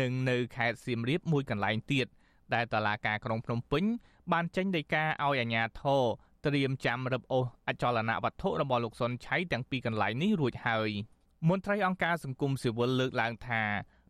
[0.01, 2.07] និងនៅខេត្តសៀមរាបមួយកន្លែងទៀត
[2.55, 3.85] ដែលតុលាការក្រុងភ្នំពេញ
[4.33, 6.03] បានចេញដីកាឲ្យអាជ្ញាធរ
[6.45, 10.91] ត្រៀមចាំរឹបអូសអចលនវត្ថុរបស់លោកសុនឆៃទាំងពីរកន្លែងនេះរួចហើយ
[11.49, 13.63] មន្ត្រីអង្គការសង្គមស៊ីវិលលើកឡើងថា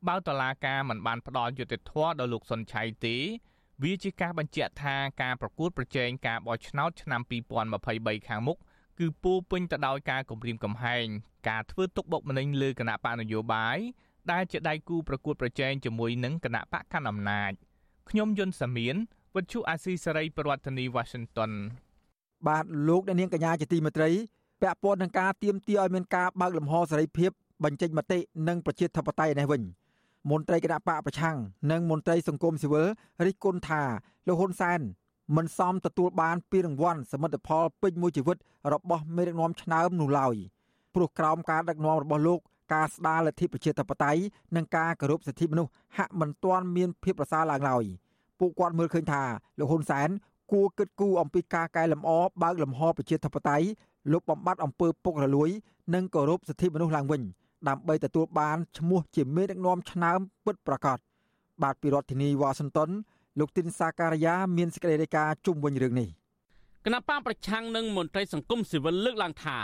[0.09, 3.17] បើតុលាការមិនបានផ្ដល់យុត្តិធម៌ដល់លោកសុនឆៃទេ
[3.83, 7.21] វាជាការបញ្ជាក់ថាការប្រកួតប្រជែងការបោះឆ្នោតឆ្នាំ
[7.71, 8.59] 2023ខាងមុខ
[8.99, 11.07] គឺពោពេញទៅដោយការគំរាមកំហែង
[11.49, 13.79] ការធ្វើទុកបុកម្នេញលើគណៈបកនយោបាយ
[14.33, 17.53] ដែលជាដៃគូប្រកួតប្រជែងជាមួយនឹងគណៈបកកណ្ដាលអំណាច
[18.11, 18.97] ខ្ញុំយុនសាមៀន
[19.35, 21.53] វិទ្យុអាស៊ីសេរីប្រធានាធិបតី Washington
[22.49, 24.11] បាទលោកអ្នកនាងកញ្ញាជាទីមេត្រី
[24.63, 27.31] ពាក់ព័ន្ធនឹងការទៀមទាឲ្យមានការបើកលំហសេរីភាព
[27.65, 29.63] បញ្ចេញមតិនិងប្រជាធិបតេយ្យនេះវិញ
[30.29, 31.37] មន្ត្រីគណៈបកប្រឆាំង
[31.71, 32.87] និងមន្ត្រីសង្គមស៊ីវិល
[33.27, 33.83] រិះគន់ថា
[34.27, 34.81] លោកហ៊ុនសែន
[35.37, 38.37] មិនសមទទួលបានពានរង្វាន់សមិទ្ធផលពេញមួយជីវិត
[38.73, 40.35] របស់មេដឹកនាំឆ្នើមនោះឡើយ
[40.95, 42.41] ព្រោះក្រោមការដឹកនាំរបស់លោក
[42.75, 44.21] ការស្ដារលទ្ធិប្រជាធិបតេយ្យ
[44.57, 47.85] និងការគោរពសិទ្ធិមនុស្សហាក់មិនទាន់មានភាពប្រសើរឡើងឡើយ
[48.41, 49.23] ពួកគាត់មើលឃើញថា
[49.59, 50.09] លោកហ៊ុនសែន
[50.53, 52.11] គួរគិតគូរអំពីការកែលម្អ
[52.43, 53.67] បើកលំហប្រជាធិបតេយ្យ
[54.13, 55.51] លុបបំបាត់អំពើពុករលួយ
[55.95, 57.23] និងគោរពសិទ្ធិមនុស្សឡើងវិញ
[57.69, 60.99] ដើម្បីទទួលបានឈ្មោះជាមេដឹកនាំឆ្នើមពិតប្រាកដ
[61.63, 62.91] បាទពីរដ្ឋធានីវ៉ាស៊ីនតោន
[63.39, 66.09] លោកទីនសាការីយ៉ាមានសេចក្តីរាយការណ៍ជុំវិញរឿងនេះ
[66.85, 69.59] គណៈបកប្រឆាំងនិងមន្ត្រីសង្គមស៊ីវិលលើកឡើងថា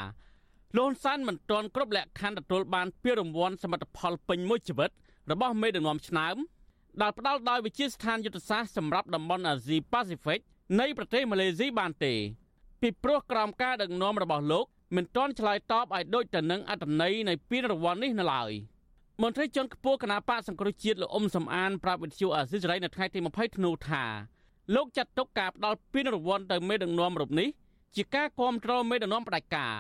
[0.77, 4.91] លន់សានមិនទាន់គ្រប់លក្ខខណ្ឌទទួលបានពានរង្វាន់សមិទ្ធផលពេញមួយជីវិត
[5.31, 6.37] របស់មេដឹកនាំឆ្នើម
[7.03, 10.41] ដែលផ្ដល់ដោយវិជាស្ថានយុទ្ធសាស្ត្រសម្រាប់តំបន់អាស៊ីប៉ាស៊ីហ្វិក
[10.81, 12.15] នៃប្រទេសម៉ាឡេស៊ីបានទេ
[12.81, 18.52] ពីព្រោះក្រោមការដឹកនាំរបស់លោក មិនទាន់ឆ្លើយតបឲ្យដូចទៅនឹងអត្តន័យនៃពានរង្វាន់នេះនៅឡើយ
[19.22, 24.04] មន្ត្រីជាន់ខ្ពស់គណៈបកសង្គ្រោះជាតិលោកអ៊ុំសំអានប្រាប់វិទ្យុអាស៊ីសេរីនៅថ្ងៃទី20ធ្នូថា
[24.76, 27.50] លោកចាត់ទុកការផ្ដល់ពានរង្វាន់ទៅមេដឹកនាំរូបនេះ
[27.96, 29.76] ជាការគ្រប់គ្រងមេដឹកនាំផ្ដាច់ការ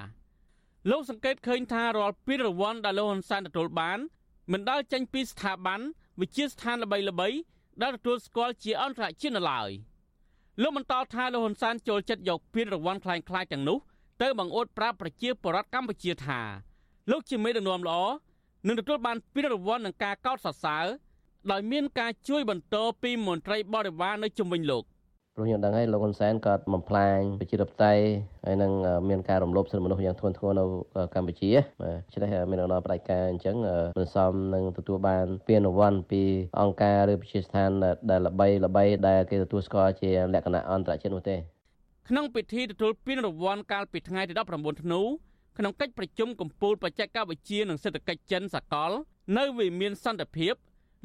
[0.89, 3.99] លោកសង្កេតឃើញថារាល់ពានរង្វាន់ដែលលោកហ៊ុនសែនទទួលបាន
[4.51, 5.79] មិនដែលចេញពីស្ថាប័ន
[6.21, 7.37] វិជាស្ថានល្បីៗ
[7.81, 9.69] ដែលទទួលស្គាល់ជាអន្តរជាតិនៅឡើយ
[10.61, 13.77] លោកបន្តថាលោកហ៊ុនសែនចូលចិត្តយកពានរង្វាន់คล้ายៗទាំងនោះ
[14.22, 16.40] ទៅបង្អួតប្រាប់ប្រជាពលរដ្ឋកម្ពុជាថា
[17.10, 18.00] លោកជាមេដឹកនាំល្អ
[18.66, 20.84] នឹងទទួលបានពានរង្វាន់នឹងការកោតសរសើរ
[21.50, 24.84] ដោយមានការជួយបន្តពីមន្ត្រីបរិវារនៅជុំវិញលោក
[25.34, 28.02] ព្រោះខ្ញុំដឹងហើយលោកហ៊ុនសែនក៏បំផ្លាញប្រជាធិបតេយ្យ
[28.44, 28.72] ហើយនឹង
[29.08, 30.64] មានការរំលោភសិទ្ធិមនុស្សយ៉ាងធ្ងន់ធ្ងរនៅ
[31.14, 31.50] កម្ពុជា
[31.80, 33.56] បាទឆ្នេះមានដំណើរបដិការអញ្ចឹង
[33.98, 36.22] មិនសមនឹងទទួលបានពានរង្វាន់ពី
[36.60, 37.70] អង្គការឬវិជាស្ថាន
[38.10, 41.36] ដែលល្បីល្បីដែលគេទទួលស្គាល់ជាលក្ខណៈអន្តរជាតិនោះទេ
[42.08, 45.00] ក្នុងពិធីទទួលពានរង្វាន់កាលពីថ្ងៃទី19ធ្នូ
[45.58, 48.90] ក្នុងកិច្ចប្រជុំកំពូលបច្ចេកវិទ្យានិងសេដ្ឋកិច្ចចិនសកល
[49.38, 50.54] នៅវិមានសន្តិភាព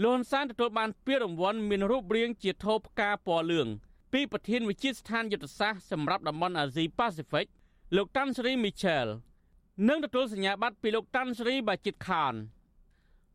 [0.04, 3.68] លន់សានទទួលបានពានរង្វាន់មានរូបរាងជាថូផ្កាពណ៌លឿង
[4.14, 7.46] ពីប្រធានវិជាស្ថានយុទ្ធសាស្ត្រសម្រាប់តំបន់អាស៊ីប៉ាស៊ីហ្វិក
[7.96, 9.08] លោកតាន់សេរីមីឆែល
[9.88, 12.34] និងទទួលសញ្ញាបត្រពីលោកតាន់សេរីបាជីតខាន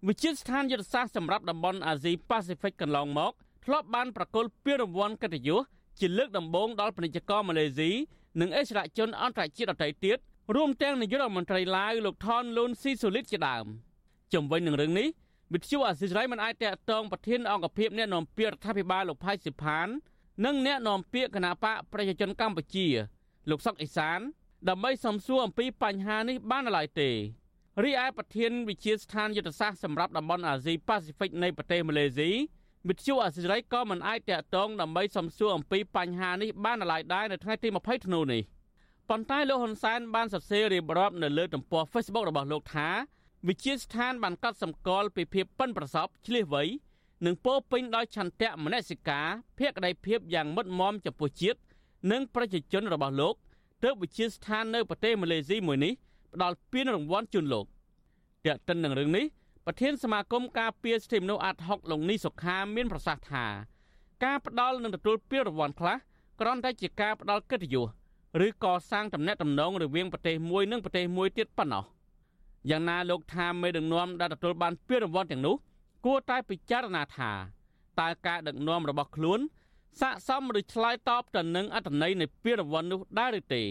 [0.09, 3.33] វិជាស្ថានយុទ្ធសាស្ត្រសម្រាប់តំបន់អាស៊ីប៉ាស៊ីហ្វិកកន្លងមក
[3.65, 5.63] ធ្លាប់បានប្រកល់ពានរង្វាន់កិត្តិយស
[6.01, 7.91] ជាលើកដំបូងដល់ពាណិជ្ជករម៉ាឡេស៊ី
[8.41, 10.19] និងអេសរជនអន្តរជាតិដទៃទៀត
[10.57, 13.67] រួមទាំងនាយករដ្ឋមន្ត្រីឡាវលោកថនលូនស៊ីសូលីតជាដើម
[14.33, 15.09] ជំវិញនឹងរឿងនេះ
[15.53, 19.87] វិទ្យុអាស៊ីសេរីមិនអាចតកតងប្រធានអង្គភិបអ្នកនាំពាក្យរដ្ឋាភិបាលលោកផៃសិផាន
[20.45, 22.87] និងអ្នកនាំពាក្យគណៈបកប្រជាជនកម្ពុជា
[23.51, 24.21] លោកសុកអេសាន
[24.69, 27.11] ដើម្បីសំសួរអំពីបញ្ហានេះបានឡើយទេ
[27.85, 32.31] រីឯប្រធានវិជាស្ថានយុទ្ធសាស្ត្រសម្រាប់តំបន់អាស៊ីប៉ាស៊ីហ្វិកនៃប្រទេសម៉ាឡេស៊ី
[32.89, 38.43] វិទ្យុអាស៊ីសេរីក៏មិនអាចតាក់ទងដើម្បីសំសួរអំពីបញ្ហានេះបានឡើយដែរនៅថ្ងៃទី20ធ្នូនេះ
[39.09, 42.89] ប៉ុន្តែលោកហ៊ុនសែនបានសរសេររៀបរាប់នៅលើទំព័រ Facebook របស់លោកថា
[43.49, 46.63] វិជាស្ថានបានកត់សម្គាល់ពីភាពប៉ិនប្រសប់ឆ្លៀសវៃ
[47.27, 49.27] និងពោពេញដោយឆន្ទៈមនសិការ
[49.59, 51.59] ភក្តីភាពយ៉ាងមុតមមចំពោះជាតិ
[52.11, 53.35] និងប្រជាជនរបស់លោក
[53.85, 55.93] ទើបវិជាស្ថាននៅប្រទេសម៉ាឡេស៊ីមួយនេះ
[56.35, 57.65] ផ្ដល់ពានរង្វាន់ជូនលោក
[58.47, 59.25] តែកតិននឹងរឿងនេះ
[59.69, 63.45] ប្រធានសមាគមការពារសិទ្ធិមនុស្សអាត់ហុកលោកនីសុខាមានប្រសាសន៍ថា
[64.25, 65.97] ការផ្ដល់និងទទួលពានរង្វាន់ខ្លះ
[66.41, 67.87] គ្រាន់តែជាការផ្ដល់កិត្តិយស
[68.47, 71.85] ឬកសាងទំនាក់ទំនងរវាងប្រទេសមួយនិងប្រទេសមួយទៀតប៉ុណ្ណោះ
[72.71, 75.57] យ៉ាងណាលោកថាមេដឹកនាំដែលទទួលបានពានរង្វាន់ទាំងនោះ
[76.07, 77.31] គួរតែពិចារណាថា
[78.01, 79.41] តើការដឹកនាំរបស់ខ្លួន
[80.01, 83.63] ស័ក្តិសមឬឆ្លើយតបទៅនឹងអត្ថន័យនៃពានរង្វាន់នោះដែរឬទេ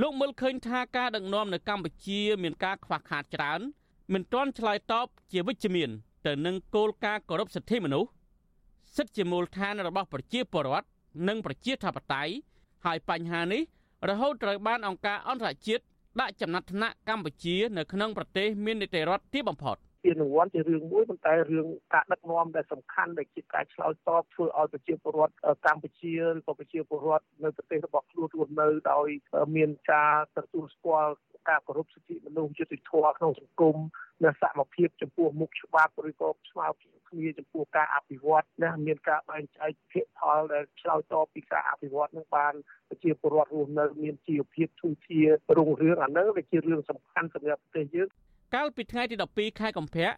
[0.00, 3.62] លោកមើលឃើញថាការដឹកនាំនៅកម្ពុជាមានការខ្វះខាតច្រើន
[4.12, 5.90] មិនទាន់ឆ្លើយតបជាវិជ្ជមាន
[6.26, 8.10] ទៅនឹងគោលការណ៍គោរពសិទ្ធិមនុស្ស
[8.96, 10.86] សិទ្ធិជាមូលដ្ឋានរបស់ប្រជាពលរដ្ឋ
[11.28, 12.32] និងប្រជាធិបតេយ្យ
[12.84, 13.62] ហើយបញ្ហានេះ
[14.08, 15.82] រហូតត្រូវបានអង្គការអន្តរជាតិ
[16.20, 25.34] ដាក់ចំណាត់ថ្នាក់កម្ពុជានៅក្នុងប្រទេសមាននីតិរដ្ឋទាបបំផុតពានរង្វាន់ជារឿងមួយប៉ុន្តែរឿងការដឹកនាំដែលសំខាន់ដែលជាការឆ្លើយតបធ្វើឲ្យប្រជាពលរដ្ឋ
[25.66, 29.08] កម្ពុជាឬក៏ប្រជាពលរដ្ឋនៅប្រទេសរបស់ខ្លួនរស់នៅដោយ
[29.56, 31.14] មានការទទួលស្គាល់
[31.48, 33.76] ការគោរពសិទ្ធិមនុស្សយុត្តិធម៌ក្នុងសង្គម
[34.24, 42.54] និងសមភាពចំពោះមុខច្បាប់ឬក៏ស្មារតីគ្នាចំពោះការអភិវឌ្ឍណាមានការបែងចែកភាគផលដែលឆ្លើយតបពីការអភិវឌ្ឍនឹងបាន
[42.88, 48.08] ប្រជាពលរដ្ឋរស់នៅមានជីវភាពធូរធាររុងរឿងអានឹងវាជារឿងសំខាន់សម្រាប់ប្រទេសយើង
[48.54, 50.10] កាលពីថ្ងៃទី12ខែកុម្ភៈ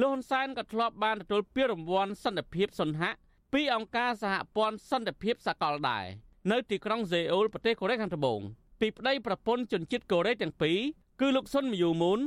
[0.00, 3.12] លោកហ៊ុនសែនក៏ធ្លាប់បានទទួលពានរង្វាន់សន្តិភាពសុនហៈ
[3.52, 6.04] ពីអង្គការសហព័ន្ធសន្តិភាពសកលដែរ
[6.52, 8.40] នៅទីក្រុងសេអ៊ូលប្រទេសកូរ៉េខាងត្បូង
[8.80, 10.78] ពីប្តីប្រពន្ធជនជាតិកូរ៉េទាំងពីរ
[11.20, 12.20] គឺលោកសុនមយូមូន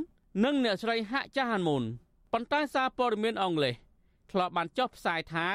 [0.44, 1.82] និងអ្នកស្រីហាក់ចាហានមូន
[2.32, 3.74] ប៉ុន្តែសារព័ត៌មានអង់គ្លេស
[4.30, 5.46] ធ្លាប់បានចុះផ្សាយថា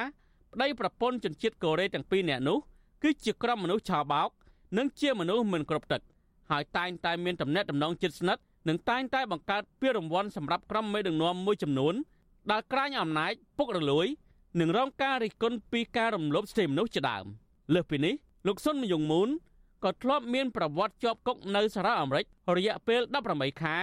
[0.53, 2.57] ប្តីប្រពន្ធជនជាតិកូរ៉េទាំងពីរនាក់នោះ
[3.03, 4.29] គឺជាក្រុមមនុស្សឆោបោក
[4.77, 6.01] និងជាមនុស្សមិនគ្រប់ទឹក
[6.51, 11.93] ហើយតែងតែមានទំនាក់ទំនងជិតស្និទ្ធនិងតែងតែបង្កើតពានរង្វាន់សម្រាប់ក្រុមមេដឹកនាំមួយចំនួន
[12.51, 14.07] ដែលក្រាញអំណាចពុករលួយ
[14.59, 17.25] និងរងការរិះគន់ពីការរំលោភសិទ្ធិមនុស្សជាដើម
[17.73, 18.13] លើសពីនេះ
[18.47, 19.29] លោកសុនមយងមូន
[19.83, 22.25] ក៏ធ្លាប់មានប្រវត្តិជាប់គុកនៅសហរដ្ឋអាមេរិក
[22.57, 23.01] រយៈពេល
[23.31, 23.77] 18ខែ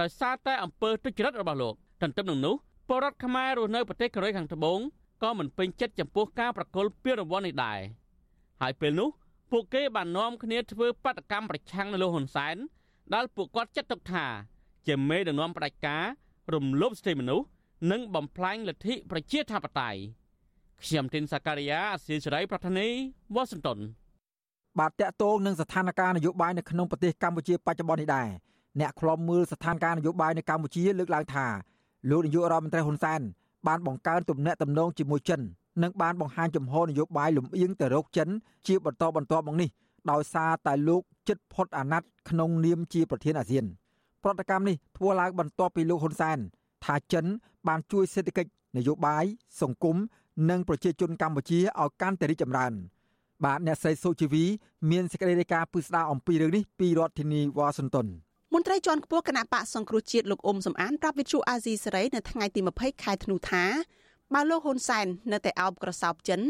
[0.00, 2.54] ដោយសារតែអំពើទុច្ចរិតរបស់លោកទន្ទឹមនឹងនោះ
[2.88, 4.78] ពលរដ្ឋខ្មែររស់នៅប្រទេសកូរ៉េខាងត្បូង
[5.22, 7.80] ក៏មិនពេញចិត្តចំពោះការប្រកល់ពានរង្វាន់នេះដែរ
[8.60, 9.08] ហើយពេលនោះ
[9.50, 12.56] ពួកគេបាននាំគ្នាធ្វើបាតកម្មប្រឆាំងនឹងលោកហ៊ុនសែន
[13.14, 14.26] ដែលពួកគាត់ចាត់ទុកថា
[14.86, 16.04] ជាមេដឹកនាំផ្ដាច់ការ
[16.54, 17.46] រំលោភសិទ្ធិមនុស្ស
[17.90, 20.00] និងបំផ្លាញលទ្ធិប្រជាធិបតេយ្យ
[20.84, 22.88] ខ្ញុំទីនសាការីយ៉ាអស៊ីសេរីប្រធានី
[23.34, 23.78] វ៉ាស៊ីនតោន
[24.80, 28.28] បាទតកតងនឹងស្ថានភាពនយោបាយនៅក្នុងប្រទេសកម្ពុជាបច្ចុប្បន្ននេះដែរ
[28.80, 31.46] អ្នកខ្លំមើលស្ថានភាពនយោបាយនៅកម្ពុជាលើកឡើងថា
[32.10, 33.20] លោកនាយករដ្ឋមន្ត្រីហ៊ុនសែន
[33.66, 35.40] បានបង្កើនទំនាក់ទំនងជាមួយចិន
[35.82, 38.28] និងបានបង្ហាញចំហនយោបាយលំអៀងទៅរកចិន
[38.66, 39.70] ជាបន្តបន្ទាប់មកនេះ
[40.10, 43.64] ដោយសារតែលោកចិត្តផុតអាណត្តិក្នុងនាមជាប្រធានអាស៊ាន
[44.22, 46.38] ប្រតិកម្មនេះធ្វើឡើងបន្ទាប់ពីលោកហ៊ុនសែន
[46.84, 47.24] ថាចិន
[47.68, 49.24] បានជួយសេដ្ឋកិច្ចនយោបាយ
[49.60, 49.96] សង្គម
[50.50, 52.72] និងប្រជាជនកម្ពុជាឲ្យកាន់តែរីកចម្រើន
[53.44, 54.44] បាទអ្នកស្រីសុជីវី
[54.90, 58.06] មានសេចក្តីរាយការណ៍ពឹស្ដារអំពីរឿងនេះពីរដ្ឋធានីវ៉ាស៊ីនតោន
[58.54, 63.64] មន្ត្រីជាន់ខ្ពស់គណៈបកសង្គ្រោះជាតិលោកអ៊ុំសំអានប្រាប់វិទ្យុអាស៊ីសេរីនៅថ្ងៃទី20ខែធ្នូថា
[64.34, 66.40] បើលោកហ៊ុនសែននៅតែអោបក្រសោបចិន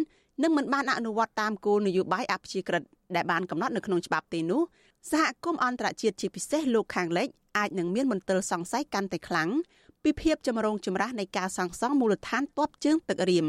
[0.42, 2.82] នឹងមិនបានអនុវត្តតាមគោលនយោបាយអព្យាក្រឹត
[3.16, 4.62] ដែលបានកំណត់នៅក្នុងច្បាប់ទេនោះ
[5.10, 7.28] សហគមន៍អន្តរជាតិជាពិសេសលោកខាងលិច
[7.58, 9.48] អាចនឹងមានមន្ទិលសង្ស័យកាន់តែខ្លាំង
[10.02, 13.46] ពីភាពចម្រូងចម្រាសនៃការសាងសង់មូលដ្ឋានទ័ពជើងទឹករៀម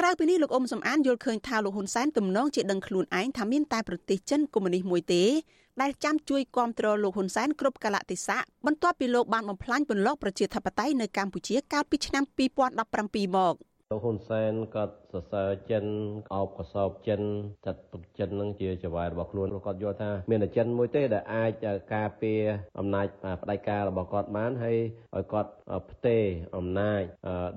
[0.00, 5.22] ក្រៅពីនេះលោកអ៊ុំសំអានយល់ឃើញថាលោកហ៊ុនសែនទំនងជាដឹងខ្លួនឯងថាមានតែប្រទេសចិនកុម្មុយនីសមួយទេ
[5.80, 13.54] ដែលចាំជួយគ្រប់គ្រងលោកហ៊ុនសែនគ្រប់កលៈទេសៈបន្ទាប់ពីលោកបានបំផ្លាញពន្លកប្រជាធិបតេយ្យនៅកម្ពុជាកាលពីឆ្នាំ2017មក
[13.92, 15.84] លោកហ៊ុនសែនក៏សរសើរចិន
[16.34, 17.22] អោបកសោបចិន
[17.66, 21.52] ចាត់ទុកចិននឹងជាចៅហ្វាយរបស់ខ្លួនគាត់យល់ថាមានតែចិនមួយទេដែលអាច
[21.94, 22.40] ការពារ
[22.78, 23.06] អំណាច
[23.42, 24.78] ផ្ដាច់ការរបស់គាត់បានហើយ
[25.16, 25.50] ឲ្យគាត់
[25.90, 26.22] ផ្ទេរ
[26.56, 27.02] អំណាច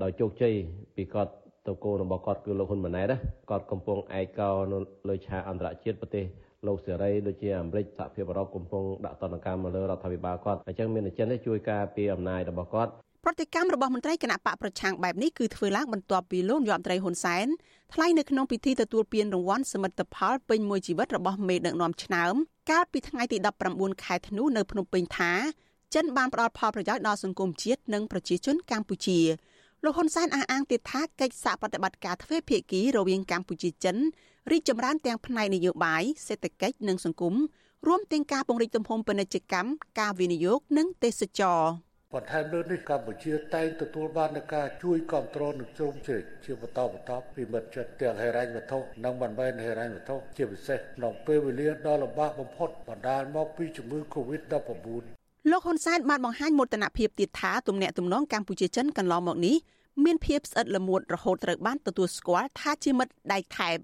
[0.04, 0.54] ដោយជោគជ័យ
[0.96, 1.34] ពីគាត់
[1.68, 3.18] ទៅគោលរបស់គាត់គឺលោកហ៊ុនម៉ាណែតណា
[3.50, 4.78] គាត់កំពុងឯកោនៅ
[5.10, 6.26] លើឆាកអន្តរជាតិប្រទេស
[6.68, 12.92] លោកសេរីដូចជាអាមេរិកសហភាពអឺរ៉ុបកំពុងដាក់ទណ្ឌកម្មមកលើរដ្ឋាភិបាលគាត់អញ្ចឹងមានតែចិនទេជួយការពារអំណាចរបស់គាត់
[13.26, 17.48] ប្រតិកម្មរបស់មន្ត្រីគណៈបកប្រឆាំងបែបនេះគឺធ្វើឡើងបន្ទាប់ពីលោកយមត្រីហ៊ុនសែន
[17.94, 22.34] ថ្លែងនៅក្នុងពិធីទទួលពានរង្វាន់សមិទ្ធផលពេញមួយជីវិតរបស់មេដឹកនាំឆ្នើម
[22.72, 23.38] កាលពីថ្ងៃទី
[23.72, 25.34] 19ខែធ្នូនៅភ្នំពេញថា
[25.96, 29.20] ចិនបានផ្ដល់ផលប្រយោជន៍ដល់សង្គមជាតិនិងប្រជាជនកម្ពុជា
[29.86, 33.98] លោកហ៊ុនសែនអះអាងទៀតថាកិច្ចសហប្រតិបត្តិការទ្វេភាគីរវាងកម្ពុជាចិន
[34.52, 37.36] រីកចម្រើនទាំងផ្នែកនយោបាយសេដ្ឋកិច្ចនិងសង្គម
[37.88, 39.70] រួមទាំងការពង្រីកទំហំពាណិជ្ជកម្ម
[40.00, 41.62] ការវិនិយោគនិងទេសចរ
[42.14, 59.56] បន្ថែមលើនេះកម្ពុជាតែងទទួលបាននូវការជួយគ្រប់គ្រងនិងជ្រោមជ្រែកជាបន្តបន្ទាប់ពីមិត្តជិតទាំងហិរញ្ញវត្ថុនិងមិនមែនហិរញ្ញវត្ថុជាពិសេសក្នុងពេលវេលាដ៏លំបាកបំផុតបណ្ដាលមកពីជំងឺ Covid-19 លោកហ៊ុនសែនបានបង្ហាញមោទនភាពទៀតថាទំនាក់ទំនងកម្ពុជាចិនកន្លងមកនេះ
[60.04, 63.78] មានភាពស្អិតល្មួតរហូតត្រូវបានទទួលស្គាល់ថាជាមិត្តដៃថែប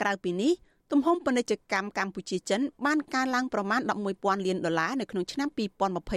[0.00, 0.52] ក្រៅពីនេះ
[0.92, 3.80] ទំហំពាណិជ្ជកម្មកម្ពុជាចិនបានកើនឡើងប្រមាណ
[4.12, 5.48] 11,000លានដុល្លារនៅក្នុងឆ្នាំ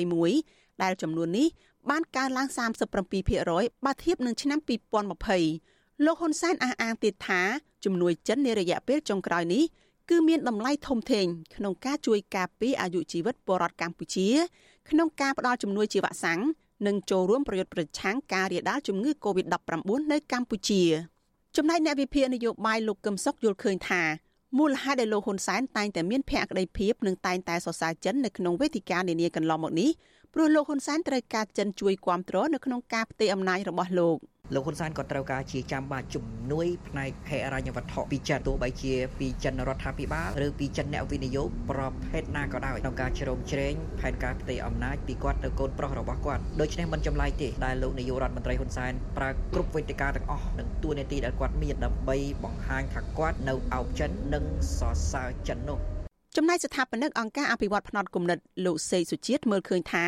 [0.08, 1.48] 2021ដែលចំនួននេះ
[1.90, 2.48] បានកើនឡើង
[3.16, 4.60] 37%បើធៀបនឹងឆ្នាំ
[5.34, 7.42] 2020លោកហ៊ុនសែនអះអាងទៀតថា
[7.86, 9.64] ជំនួយចិននារយៈពេលចុងក្រោយនេះ
[10.10, 11.26] គឺមានតម្លៃធំធេង
[11.56, 14.28] ក្នុងការជួយការពារអាយុជីវិតពលរដ្ឋកម្ពុជា
[14.90, 16.42] ក្នុងការផ្តល់ជំនួយជាវ៉ាក់សាំង
[16.88, 20.84] និងចូលរួមប្រយុទ្ធប្រឆាំងការរាលដាលជំងឺ Covid-19 នៅកម្ពុជា
[21.58, 24.02] ចំណែកអ្នកវិភាគនយោបាយលោកកឹមសុខយល់ឃើញថា
[24.58, 29.90] មូលហេតុដែលលោកហ៊ុនសែនតែងតែមានភក្តីភាពនិងតែងតែសរសើរចិននៅក្នុងវេទិកានានាកន្លងមកនេះ
[30.36, 34.18] ព្រោះលោកហ៊ុនសែនត្រូវការចិនជួយគ្រប់គ្រងនៅក្នុងការផ្ទេរអំណាចរបស់លោក។
[34.54, 54.46] លោកហ៊ុនសែនក៏ត្រូវការជាចាំបាច់ជំនួយផ្នែកហិរញ្ញវត្ថុពីចិនទោះបីជាពីចិនរដ្ឋាភិបាលឬពីចិនអ្នកវិនិយោគប្រភេទណាក៏ដោយក្នុងការជ្រោមជ្រែងផែនការផ្ទៃអំណាចពីគាត់ទៅកូនប្រុសរបស់គាត់ដូច្នេះមិនចម្លែកទេដែលលោកនាយករដ្ឋមន្ត្រីហ៊ុនសែនប្រើគ្រប់វេទិកាទាំងអស់និងទួនាទីដែលគាត់មានដើម្បីបង្ហាញថាគាត់នៅអោបចិននិង
[54.78, 55.93] សរសើរចិននោះ
[56.38, 60.06] ចំណែកស្ថាបនិកអង្គការអភិវឌ្ឍភ្នត់គំនិតលោកសេកសុជាតិមើលឃើញថា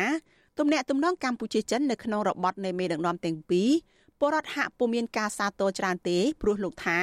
[0.58, 3.70] ទំនាក់ទំនងកម្ពុជាចិននៅក្នុងរបបនៃមេដឹកនាំទាំងពីរ
[4.18, 6.98] ពលរដ្ឋហាក់ពុំមានការសាទរច្រើនទេព្រោះលោកថា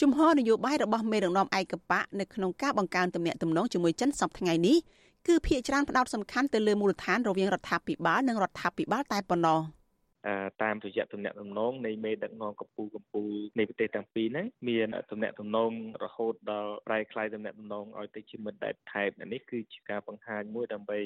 [0.00, 4.76] ជំហរនយោបាយរបស់មេដឹកនាំឯកបៈនៅក្នុងការបង្កើនទំនាក់ទំនងជាមួយចិនសប្តាហ៍ថ្ងៃនេះ
[5.26, 9.60] គឺភាគច្រើនផ្ដោតសំខាន់ទៅលើមូលដ្ឋានរវាងរដ្ឋាភិបាលនិងរដ្ឋាភិបាលតែប៉ុណ្ណោះ។
[10.63, 15.71] តាមរយៈទំនាក់ទំនងនៃមេដឹកនាំកម្ពុជាកម្ពុជានៃប្រទេសទាំងពីរហ្នឹងមានទំនាក់ទំនង
[16.03, 20.99] រហូតដល់ប្រែคล้ายទំនាក់ទំនងឲ្យទៅជាមិត្តដែលថែបនេះគឺជាការបង្ហាញមួយដើម្បី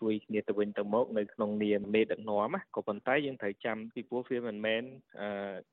[0.00, 4.82] ជួយគ្នាទៅវិញទៅមកនៅក្នុងនាមមេដឹកនាំណាក៏ប៉ុន្តែយើងត្រូវចាំពីព្រោះវាមិនមែន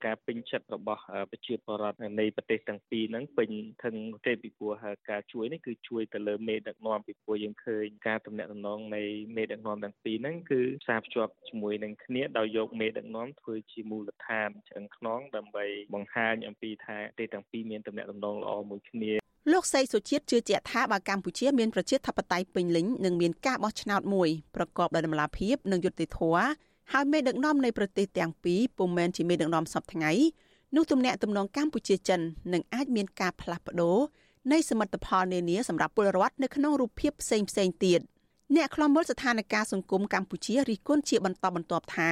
[0.06, 1.02] ការពេញចិត្តរបស់
[1.32, 3.50] ប្រជាពលរដ្ឋនៃប្រទេសទាំងពីរហ្នឹងពេញ
[3.84, 3.96] ថឹង
[4.28, 4.74] ទេពីព្រោះ
[5.10, 9.04] ការជួយនេះគឺជួយទៅលើមេដឹកនាំពីព្រោះយើងឃើញការទំនាក់ទំនងនៃ
[9.36, 15.65] មេដឹកនាំទាំងពីរហ្នឹងគឺផ្សារភ្ជាប់ជាមួយនឹងគ្នាដោយយកមេ េដឹកនាំធ្វើជាមូលដ្ឋានឆ្អឹងខ្នងដើម្បី
[15.95, 19.13] បង្ហាញអំពីថាប្រទេសទាំងពីរមានទំនាក់ទំនងល្អមួយគ្នា
[19.53, 26.47] លោកសីសុជាតិជឿជាក់ថាបើកម្ពុជាមានប្រជាធិបតេយ្យពេញលេញនឹងមានការបោះឆ្នោតមួយប្រកបដោយតម្លាភាពនិងយុត្តិធម៌
[26.93, 30.13] ហើយមេដឹកនាំនៃប្រទេសទាំងពីរពុំមែនជាមេដឹកនាំសពថ្ងៃ
[30.77, 32.21] នោះទំនាក់ទំនងកម្ពុជាចិន
[32.53, 33.99] នឹងអាចមានការផ្លាស់ប្ដូរ
[34.53, 38.01] នៃសមិទ្ធផលនានាសម្រាប់ពលរដ្ឋនៅក្នុងរូបភាពផ្សេងផ្សេងទៀត
[38.57, 42.11] អ្នកខ្លំមើលស្ថានភាពសង្គមកម្ពុជារិះគន់ជាបន្តបន្ទាប់ថា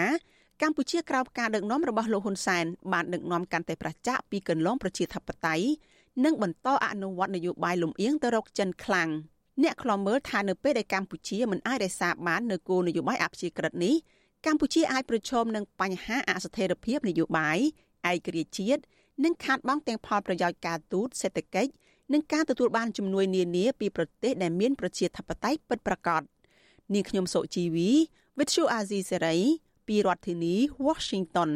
[0.61, 5.67] កម្ពុជាក្រោមការដឹកនាំរបស់លោកហ៊ុនសែនបានដឹកនាំកាន់តែប្រចាក់ពីកន្លងប្រជាធិបតេយ្យ
[6.25, 9.11] និងបន្តអនុវត្តនយោបាយលំអៀងទៅរកចិនខ្លាំង
[9.63, 13.95] អ្នកខ្លំមើលថានៅពេលដែលកម្ពុជាមិនអាចរក្សាបាននូវគោលនយោបាយអព្យាក្រឹតនេះ
[14.47, 17.59] កម្ពុជាអាចប្រឈមនឹងបញ្ហាអស្ថិរភាពនយោបាយ
[18.11, 18.83] ឯករាជ្យជាតិ
[19.25, 21.71] និងខាតបង់ទាំងផលប្រយោជន៍ការទូតសេដ្ឋកិច្ច
[22.13, 26.23] និងការទទួលបានជំនួយនានាពីប្រទេសដែលមានប្រជាធិបតេយ្យពិតប្រាកដ
[26.95, 27.91] នាងខ្ញុំសុជីវី
[28.39, 29.41] With you Azizi Serai
[29.89, 30.55] ពីរដ្ឋធានី
[30.87, 31.51] Washington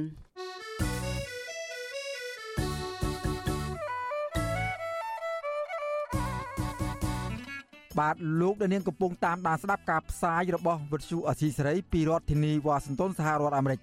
[7.98, 13.80] បបាទលោកដានៀងកំពុងតាមដានស្ដាប់ការផ្សាយរបស់វិទ្យុអសីសេរីពីរដ្ឋធានីវ៉ាស៊ីនតោនសហរដ្ឋអាមេរិក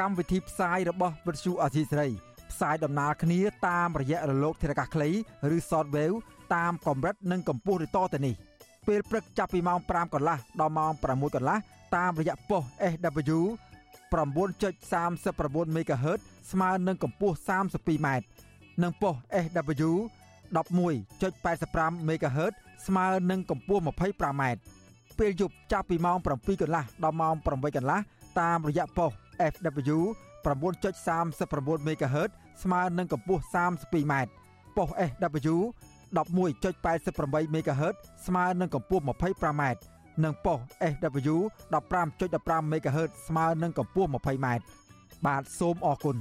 [0.00, 2.08] កម្មវិធីផ្សាយរបស់វិទ្យុអសីសេរី
[2.50, 5.08] ផ្សាយដំណើរគ្នាតាមរយៈរលកធារកាសខ្លី
[5.54, 6.16] ឬ Shortwave
[6.54, 8.34] តាមកម្រិតនិងកម្ពស់ឬតទៅនេះ
[8.86, 11.58] ពេលព្រឹកចាប់ពីម៉ោង5កន្លះដល់ម៉ោង6កន្លះ
[11.96, 12.62] តាមរយៈប៉ុស
[12.92, 13.38] SW
[14.14, 18.08] 9.39 MHz ស្មើនឹងកម្ពស់ 32m
[18.82, 19.90] និងប៉ុស SW
[20.54, 22.52] 11.85 MHz
[22.86, 24.42] ស្មើនឹងកម្ពស់ 25m
[25.18, 28.00] ពេលយប់ចាប់ពីម៉ោង7កន្លះដល់ម៉ោង8កន្លះ
[28.40, 29.10] តាមរយៈប៉ុស
[29.52, 29.98] FW
[30.44, 32.30] 9.39 MHz
[32.62, 34.14] ស្មើនឹងកម្ពស់ 32m
[34.76, 35.56] ប៉ុស SW
[36.14, 37.94] 11.88 MHz
[38.26, 39.62] ស្មើនឹងកម្ពស់ 25m
[40.24, 40.58] និងប៉ុស
[40.92, 41.36] SW
[42.02, 44.46] 15.15 MHz ស្មើនឹងកម្ពស់ 20m
[45.26, 46.16] បាទសូមអរគុណ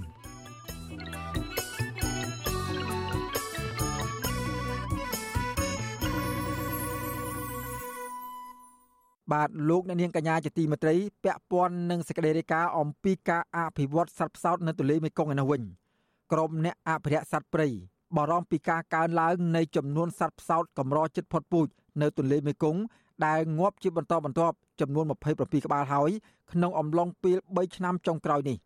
[9.32, 15.62] បាទលោកអ្នកនាងកញ្ញាជាទីមេត្រីពាក់ព័ន្ធនឹងសេចក្តីរាយការណ៍អំពីការអភិវឌ្ឍសត្វផ្សោតនៅទន្លេមេគង្គឯនោះវិញ
[16.32, 17.68] ក្រុមអ្នកអភិរក្សសត្វព្រៃ
[18.16, 21.68] បារម្ភពីការកើនឡើងនៃចំនួនសត្វផ្សោតកម្រជិតផុតពូជ
[22.02, 22.82] នៅទន្លេមេគង្គ
[23.26, 25.06] ដែលងាប់ជាបន្តបន្ទាប់ចំនួន
[25.36, 26.12] 27ក្បាលហើយ
[26.52, 28.58] ក្នុងអំឡុងពេល3ឆ្នាំចុងក្រោយនេះ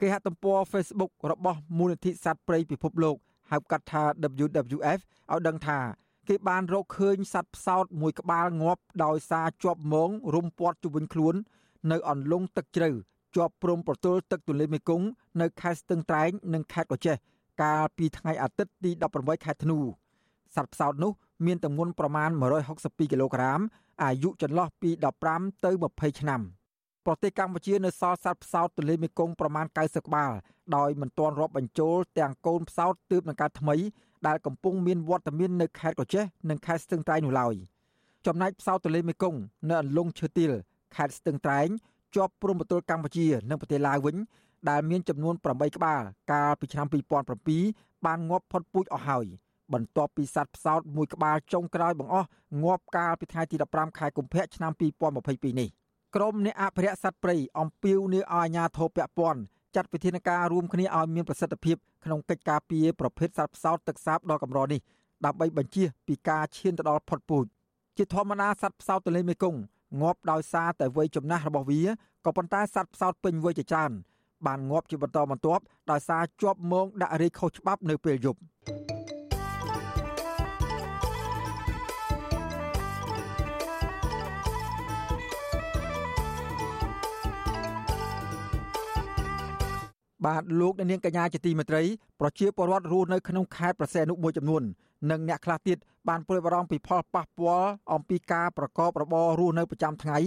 [0.00, 3.16] គេហទំព័រ Facebook របស់មូលនិធិសត្វព្រៃពិភពលោក
[3.50, 4.02] ហៅកាត់ថា
[4.44, 5.00] WWF
[5.32, 5.78] ឲ្យដឹងថា
[6.28, 11.34] គេបានរកឃើញសត្វផ្សោតមួយក្បាលងាប់ដោយសារជាប់មងរុំព័ទ្ធជុំវិញខ្លួន
[11.92, 12.90] នៅអន្លង់ទឹកជ្រៅ
[13.36, 15.06] ជាប់ព្រំប្រទល់ទឹកទន្លេមេគង្គ
[15.40, 17.16] នៅខេត្តស្ទឹងត្រែងនិងខេត្តកោះចេះ
[17.62, 19.78] កាលពីថ្ងៃអាទិត្យទី18ខែធ្នូ
[20.56, 21.12] សត្វផ្សោតនោះ
[21.46, 22.30] មានទម្ងន់ប្រមាណ
[22.70, 23.60] 162គីឡូក្រាម
[24.02, 24.90] អាយុចន្លោះពី
[25.26, 26.40] 15ទៅ20ឆ្នាំ
[27.06, 30.32] ប្រទេសកម្ពុជានៅសល់សត្វផ្សោតទន្លេមេគង្គប្រមាណ90ក្បាល
[30.76, 33.76] ដោយមិនទាន់រាប់បញ្ចូលទាំងកូនផ្សោតទើបនឹងកើតថ្មី
[34.26, 37.54] ដែលកំពុងមានវត្តមាននៅខេត្តកោះចេះនិងខេត្តស្ទឹងត្រែងនោះឡើយ
[38.26, 39.38] ចំណែកផ្សោតទន្លេមេគង្គ
[39.68, 40.52] នៅអន្លង់ឈើទាល
[40.96, 41.68] ខេត្តស្ទឹងត្រែង
[42.14, 44.16] ជាប់ព្រំប្រទល់កម្ពុជានិងប្រទេសឡាវវិញ
[44.70, 46.86] ដែលមានចំនួន8ក្បាលកាលពីឆ្នាំ
[47.46, 49.26] 2007បានងាប់ផុតពូជអស់ហើយ
[49.74, 52.28] បន្ទាប់ពីសត្វផ្សោតមួយក្បាលចុងក្រោយបង្អស់
[52.62, 54.72] ងាប់កាលពីថ្ងៃទី15ខែកុម្ភៈឆ្នាំ
[55.16, 55.68] 2022នេះ
[56.14, 59.40] ក្រុមអ្នកអភិរក្សសត្វព្រៃអំពាវនាវឲ្យអាជ្ញាធរពាក់ព័ន្ធ
[59.74, 64.80] ចាត់វិធានការរួមគ្នាឲ្យមានប្រសិទ្ធភាពក្នុងកិច្ចការពារប្រភេទសត្វផ្សោតទឹកសាបដ៏កម្រនេះ
[65.24, 67.44] ដើម្បីបញ្ជៀសពីការឈានទៅដល់ផុតពូជ
[67.96, 69.60] ជាធម្មតាសត្វផ្សោតទន្លេមេគង្គ
[70.00, 71.82] ងាប់ដោយសារតែវ័យចំណាស់របស់វា
[72.24, 73.92] ក៏ប៉ុន្តែសត្វផ្សោតពេញវ័យជាច្រើន
[74.46, 78.38] បានងាប់ជាបន្តបន្ទាប់ដោយសារជាប់មងដាក់រាយខុសច្បាប់នៅពេលយប់
[90.26, 91.82] បាទលោកអ្នកនាងកញ្ញាជាទីមេត្រី
[92.20, 94.62] ប្រជាពលរដ្ឋរស់នៅក្នុងខេត្តប្រសេនុមួយចំនួន
[95.10, 100.18] និងអ្នកខ្លះទៀតបានព្រួយបារម្ភពីផលប៉ះពាល់អំពីការប្រកបរបររស់នៅប្រចាំថ្ងៃ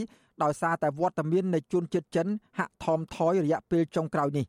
[0.43, 2.28] ដោយសារតែវត្តមាននៃជនជាតិចិន
[2.58, 4.45] ហាក់ថមថយរយៈពេលចុងក្រោយនេះ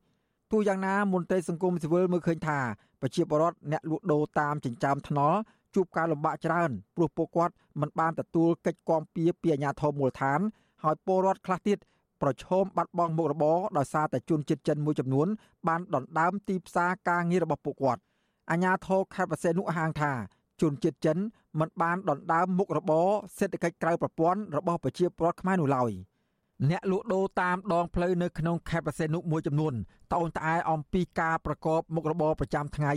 [0.51, 2.59] ទោះយ៉ាងណាមន្ត្រីសង្គមស៊ីវិលមើលឃើញថា
[3.01, 5.39] ប្រជាពលរដ្ឋអ្នកលក់ដូរតាមចិញ្ចើមថ្នល់
[5.75, 10.41] ជួបការលំបាកច្រើនព្រោះពួកគាត់មិនបានទទួលកិច្ចគាំពៀពីអាជ្ញាធរមូលដ្ឋាន
[10.83, 11.79] ហើយពលរដ្ឋខ្លះទៀត
[12.23, 15.29] ប្រឈមបាត់បង់មុខរបរដោយសារតែជនជាតិចិនមួយចំនួន
[15.69, 18.01] បានដណ្ដើមទីផ្សារការងាររបស់ពួកគាត់
[18.51, 20.13] អាជ្ញាធរខេត្តបរសេនុហាងថា
[20.61, 21.19] ជនជាតិចិន
[21.61, 23.09] មិនបានដណ្ដើមមុខរបរ
[23.39, 25.91] សេដ្ឋកិច្ចក្រៅប្រព័ន្ធរបស់ប្រជាពលរដ្ឋខ្មែរនោះឡើយ
[26.69, 29.75] អ្នកលក់ដូរតាមដងផ្លូវនៅក្នុងខេត្តបរសេនុមួយចំនួន
[30.13, 32.93] តអូនត្អែអំពីការប្រកបមុខរបរប្រចាំថ្ងៃ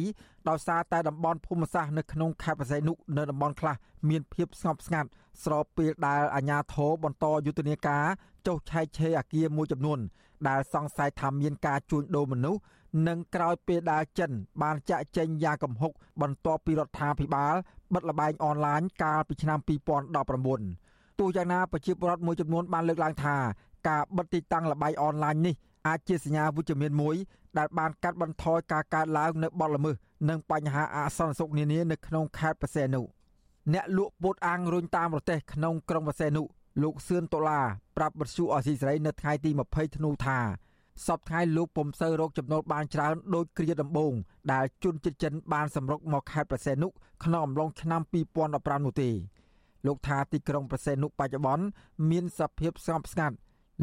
[0.50, 3.76] ដោយសារតែតំបន់ភូមិសាស្ត្រនៅក្នុងខេត្តបរសេនុនៅតំបន់ខ្លះ
[4.10, 5.10] មានភាពស្ងប់ស្ងាត់
[5.44, 8.06] ស្របពេលដែលអាជ្ញាធរបន្តយុទ្ធនាការ
[8.48, 10.00] ចុះឆែកឆេរអាគារមួយចំនួន
[10.48, 12.62] ដែលសង្ស័យថាមានការជួញដូរមនុស្ស
[13.08, 15.92] និងក្រោយពេលដែលចិន បានចាក់ចែងយ៉ាងកំហុក
[16.22, 17.56] បន្ទាប់ពីរដ្ឋាភិបាល
[17.94, 20.83] បិទល្បែងអនឡាញកាលពីឆ្នាំ2019
[21.20, 23.36] ទោះយ៉ាងណាប្រជាពលរដ្ឋមួយចំនួនបានលើកឡើងថា
[23.88, 25.56] ការបិទទីតាំងល្បែងអនឡាញនេះ
[25.88, 27.16] អាចជាសញ្ញាវិជ្ជមានមួយ
[27.58, 29.96] ដែលបានកាត់បន្ថយការកើតឡើងនៅបទល្មើស
[30.30, 33.02] និងបញ្ហាអសន្តិសុខនានានៅក្នុងខេត្តបរសេនុ
[33.74, 36.44] អ្នកលក់ពោតអាំងរុញតាមប្រទេសក្នុងក្រុងបរសេនុ
[36.84, 37.66] លោកសឿនដុល្លារ
[37.98, 40.40] ប្រាប់បទសុអសីសេរីនៅថ្ងៃទី20ធ្នូថា
[41.06, 44.14] សពថ្ងៃលោកពុំសូវរកចំណូលបានច្រើនដោយគ្រាដំបូង
[44.54, 46.88] ដែលជនជាតិចិនបានសម្រុកមកខេត្តប្រសេនុ
[47.24, 48.02] ក្នុងអំឡុងឆ្នាំ
[48.44, 49.10] 2015នោះទេ
[49.86, 51.66] លោកថាទីក្រុងប្រសេនុបច្ចុប្បន្ន
[52.10, 53.36] មានសភាពស្ងប់ស្ងាត់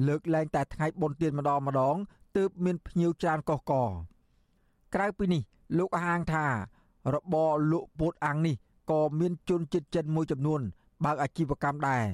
[0.09, 1.97] លើកលែងតែថ្ងៃបុណ្យទានម្ដងម្ដង
[2.37, 3.73] ទើបមានភ្ញៀវច្រើនកុះក
[4.95, 5.43] ក្រៅពីនេះ
[5.79, 6.47] លោកអះអាងថា
[7.15, 8.57] របរលក់ពោតអាំងនេះ
[8.91, 10.61] ក៏មានជនជាតិចិនមួយចំនួន
[11.05, 12.05] បើកអាជីវកម្មដែរ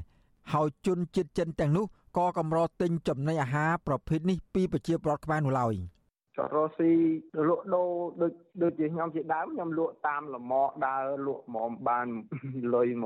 [0.53, 1.85] ហើយជនជាតិចិនទាំងនោះ
[2.17, 5.75] ក៏កម្រទិញចំណីអាហារប្រភេទនេះពីប្រជាពលរដ្ឋខ្មែរនោះឡើយ
[6.37, 6.93] ចរស់ស៊ី
[7.49, 7.91] លក់ដូរ
[8.23, 8.33] ដូច
[8.63, 12.07] ដូចជាខ្ញុំជាដើមខ្ញុំលក់តាមលមកដើរលក់មកបាន
[12.75, 13.03] លុយ10000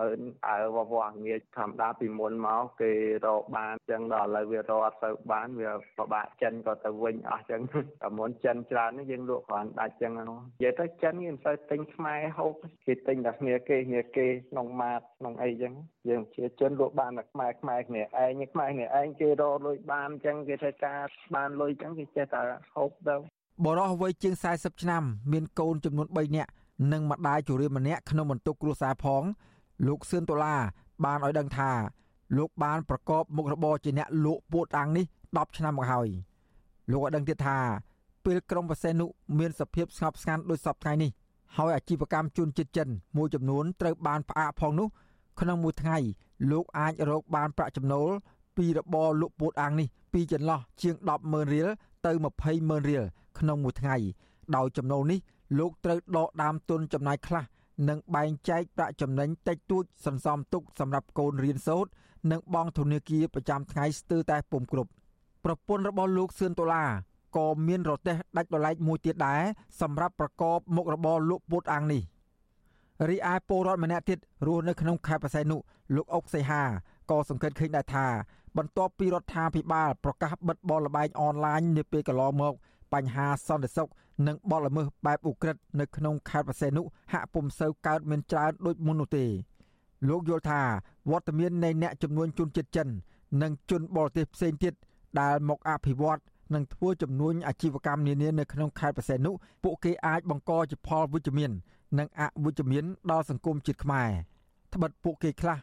[0.00, 2.92] 10000អើវវងាយធម្មតាពីមុនមកគេ
[3.26, 7.60] រកបានចឹងដល់ឥឡូវវារកអត់ទៅបានវាពិបាកចិនក៏ទៅវិញអស់ចឹង
[8.02, 12.52] តែមុនចិនច្រើននេះយើងលក់គ្រាន់ដាច់ចឹងហ្នឹងនិយាយទៅចិនគេមិនសូវទិញខ្មែរហូប
[12.86, 15.72] គេទិញតែគ្នាគេគ្នាគេក្នុងម៉ាតក្នុងអីចឹង
[16.08, 21.00] យើងជាជនលក់បានតែខ្មែរខ្មែរគ្នាឯងខ្មែរគ្នាឯងគេរកលុយបានចឹងគេធ្វើការ
[21.34, 22.42] បានលុយចឹងគេចេះតែ
[22.74, 23.16] ហូបទៅ
[23.64, 25.02] បរោះវ័យជាង40ឆ្នាំ
[25.32, 26.50] មានកូនចំនួន3នាក់
[26.92, 29.22] និងម្ដាយជរាម្នាក់ក្នុងបន្ទុកគ្រួសារផង
[29.86, 30.60] លោកសឿនដុល្លារ
[31.04, 31.70] បានឲ្យដឹងថា
[32.36, 36.08] លោកបានប្រកបមុខរបរជាអ្នកលក់ពោតអាំងនេះ10ឆ្នាំមកហើយ
[36.90, 37.58] លោកឲ្យដឹងទៀតថា
[38.24, 39.06] ពេលក្រុមបសេនុ
[39.38, 41.10] មានសភាពស្ងប់ស្ងាត់ដោយសពថ្ងៃនេះ
[41.56, 44.88] ហើយអាជីវកម្មជួនចិត្តចិនមួយចំនួនត្រូវបានផ្អាកផងនោះ
[45.40, 45.98] ក្នុងមួយថ្ងៃ
[46.50, 48.10] លោកអាចរកបានប្រាក់ចំណូល
[48.56, 50.94] ពីរបរលក់ពោតអាំងនេះពីចន្លោះជាង
[51.24, 51.68] 100000រៀល
[52.06, 52.12] ទៅ
[52.50, 53.04] 200,000រៀល
[53.38, 53.96] ក្នុងមួយថ្ងៃ
[54.56, 55.20] ដោយចំណូលនេះ
[55.58, 57.44] លោកត្រូវដកដើមទុនចំណាយខ្លះ
[57.88, 61.90] និងបែងចែកប្រាក់ចំណេញតិចតួចសន្សំទុកសម្រាប់កូនរៀនសូត្រ
[62.30, 64.90] និងបង់ធនាគារប្រចាំថ្ងៃស្ទើរតែពុំគ្រប់
[65.44, 66.90] ប្រពន្ធរបស់លោកសឿនដុល្លារ
[67.36, 69.42] ក៏មានរទេះដាច់ដលែកមួយទៀតដែរ
[69.80, 72.02] សម្រាប់ប្រកបមុខរបរលក់ពោតអាំងនេះ
[73.08, 75.56] រីឯពលរដ្ឋម្នាក់ទៀតរស់នៅក្នុងខេត្តបរសៃនុ
[75.94, 76.62] លោកអុកសីហា
[77.10, 78.06] ក៏សង្កេតឃើញដែរថា
[78.58, 82.54] បន្ទាប់ពីរដ្ឋាភិបាលប្រកាសបិទបលល្បែងអនឡាញនាពេលកន្លងមក
[82.92, 83.88] បញ្ហាសន្តិសុខ
[84.26, 86.82] និងបទល្មើសបែបឧក្រិដ្ឋនៅក្នុងខេត្តបរសេនុ
[87.12, 89.24] ហាក់ពុំសូវកើតមានច្រើនដូចមុននោះទេ
[90.08, 90.60] លោកយល់ថា
[91.10, 92.88] វត្តមាននៃអ្នកចំនួនជនជាតិចិន
[93.42, 94.74] និងជនបរទេសផ្សេងទៀត
[95.20, 96.20] ដែលមកអភិវឌ្ឍ
[96.54, 99.30] និងធ្វើចំនួនអាជីវកម្មនានានៅក្នុងខេត្តបរសេនុ
[99.64, 101.50] ពួកគេអាចបង្កជាផលវិជ្ជមាន
[101.98, 104.08] និងអវិជ្ជមានដល់សង្គមជាតិខ្មែរ
[104.74, 105.58] ត្បិតពួកគេខ្លះ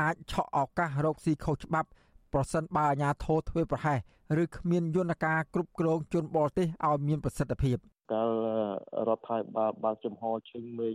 [0.00, 1.88] អាចឆក់ឱកាសរកស៊ីខុសច្បាប់
[2.34, 3.98] ប្រសិនបើអាជ្ញាធរធ្វើប្រហែស
[4.42, 7.78] ឬគ្មានយន្តការគ្រប់គ្រងជនបរទេសឲ្យមានប្រសិទ្ធភាព
[8.12, 8.30] កាល
[9.08, 10.94] រដ្ឋាភិបាលបើកចំហជើងមេឃ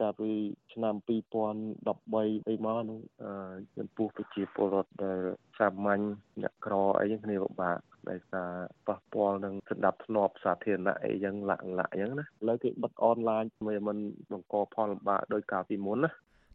[0.00, 0.30] កាលពី
[0.72, 3.00] ឆ្នាំ2013អីមកនោះ
[3.76, 5.18] ចំពោះប្រជាពលរដ្ឋដែល
[5.58, 6.02] សាមញ្ញ
[6.42, 7.78] អ្នកក្រអីគ្នាពិបាក
[8.10, 8.50] ដោយសារ
[8.88, 13.98] ប៉ះពាល់នឹងសន្តិភាពធ្នាប់សាធារណៈអីចឹងលាក់លាក់អញ្ចឹងណាឥឡូវគេបិទអនឡាញមិនមិន
[14.32, 16.10] បង្កផលលំបាកដោយកាលពីមុនណា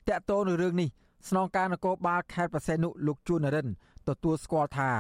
[0.10, 0.90] តកតោនឹងរឿងនេះ
[1.30, 3.68] ស្នងការនគរបាលខេត្តប្រសេនុលោកជួននរិន
[4.08, 4.92] ទទួលស្គាល់ថា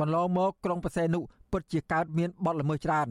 [0.00, 1.20] កន្លងមកក្រុងប្រសេនុ
[1.52, 3.08] ពិតជាកើតមានបទល្មើសច្រើន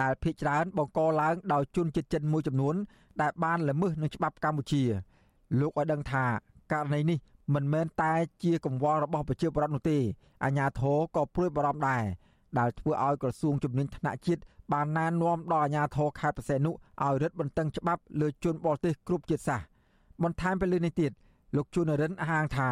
[0.00, 2.74] ដែលភ ieck ច្រើនបង្កឡើងដោយជនជាតិចិនមួយចំនួន
[3.22, 4.82] ដែលបានល្មើសនឹងច្បាប់កម្ពុជា
[5.60, 6.24] លោកឲ្យដឹងថា
[6.72, 7.18] ករណីនេះ
[7.54, 9.98] មិនមែនតែជាកង្វល់របស់ប្រជាពលរដ្ឋនោះទេ
[10.44, 12.04] អាជ្ញាធរក៏ព្រួយបារម្ភដែរ
[12.58, 14.42] ដែលធ្វើឲ្យក្រសួងជំនាញថ្នាក់ជាតិ
[14.72, 19.66] បានណែនាំដល់អាជ្ញាធរខេត្តបរសេនុឲ្យរឹតបន្តឹងច្បាប់លើជនបរទេសគ្រប់ជាតិសាសន៍
[20.22, 21.12] បន្ថែមពីលើនេះទៀត
[21.56, 22.70] លោកជួននរិនអះអាងថា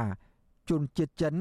[0.71, 1.35] ជនជាតិចិន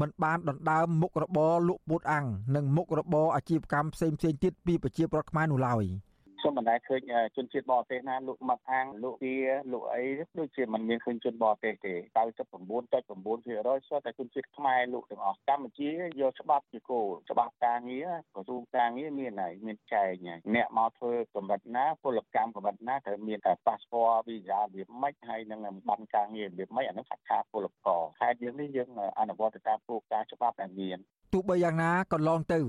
[0.00, 5.84] មិនបានដណ្ដើមមុខរបរលក់ពោតអាំងនិងមុខរបរអាជីវកម្មផ្សេងៗទៀតពីប្រជាពលរដ្ឋខ្មែរនោះឡើយ។
[6.44, 7.00] ខ្ញុំមិនដែលឃើញ
[7.36, 9.36] ជនជាតិបរទេសណាលក់មាត់អាំងលក់វា
[9.72, 10.04] លក់អី
[10.38, 15.90] ដូចជាមិនមានឃើញជនបរទេសទេ99.9%សុទ្ធតែជនជាតិខ្មែរលក់ទាំងអស់កម្ពុជា
[16.20, 28.88] យកច្បាប់ជាគោលច្បាប់ការងារក្រសួងការងារមានហើយមានចែងហើយអ្នកមកធ្វើកម្រិតណាពលកម្មកម្រិតណាត្រូវមានតែប៉ាសពតវីសារបៀបម៉េចហើយនឹងបានការងាររបៀបម៉េចអានោះខាត់ខាពលករខេត្តយើងនេះយើង
[29.18, 30.98] អនុវត្តតាមគោលការណ៍ច្បាប់ដែលមាន
[31.32, 32.60] ទោះបីយ៉ាងណាកន្លងទៅ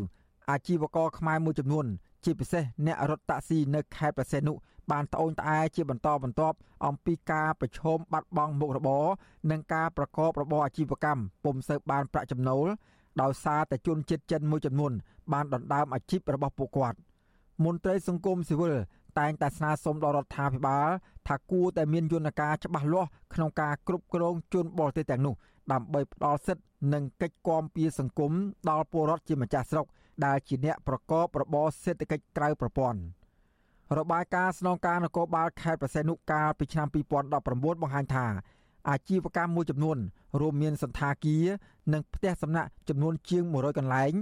[0.52, 1.88] អាជីវករខ្មែរមួយចំនួន
[2.26, 4.54] ជាពិសេសអ្នករត់តាក់ស៊ីនៅខេត្តប្រសេនុ
[4.92, 9.06] បានត្អូញត្អែជាបន្តបន្ទាប់អំពីការប្រឈមបាត់បង់មុខរបរ
[9.52, 12.68] និងការប្រកបរបរអាជីវកម្មពុំសូវបានប្រាក់ចំណូល
[13.22, 14.92] ដោយសារតែជនជាតិចិនមួយចំនួន
[15.34, 16.98] បានដណ្ដើមអាជីពរបស់ពួកគាត់
[17.64, 18.76] មន្ត្រីសង្គមស៊ីវិល
[19.20, 20.88] តែងតែស្នើសុំដល់រដ្ឋាភិបាល
[21.28, 25.36] ថាគួរតែមានយន្តការច្បាស់លាស់ក្នុងការគ្រប់គ្រងជនបរទេសទាំងនោះ
[25.72, 28.32] ដើម្បីផ្ដល់សិទ្ធិនិងកិច្ចគាំពៀសង្គម
[28.70, 29.86] ដល់ពលរដ្ឋជាម្ចាស់ស្រុក
[30.26, 33.00] ដែលជាអ្នកប្រកបរបរសេដ្ឋកិច្ចក្រៅប្រព័ន្ធ
[33.98, 36.88] របាយការណ៍ស្នងការនគរបាលខេត្តប្រសេនុកាលពីឆ្នាំ
[37.30, 38.26] 2019បង្ហាញថា
[38.90, 39.98] អាជីវកម្មមួយចំនួន
[40.40, 41.46] រួមមានសន្តាគារ
[41.94, 44.14] និងផ្ទះសំណាក់ចំនួនជាង100កន្លែង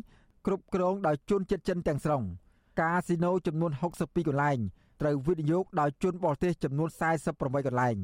[0.46, 2.24] គ្រប់គ្រងដោយជនជាតិចិនទាំងស្រុង
[2.80, 4.60] កាស៊ីណូចំនួន62កន្លែង
[5.02, 6.89] ត្រូវវិនិយោគដោយជនបរទេសចំនួន
[7.28, 7.98] 48កន្លែង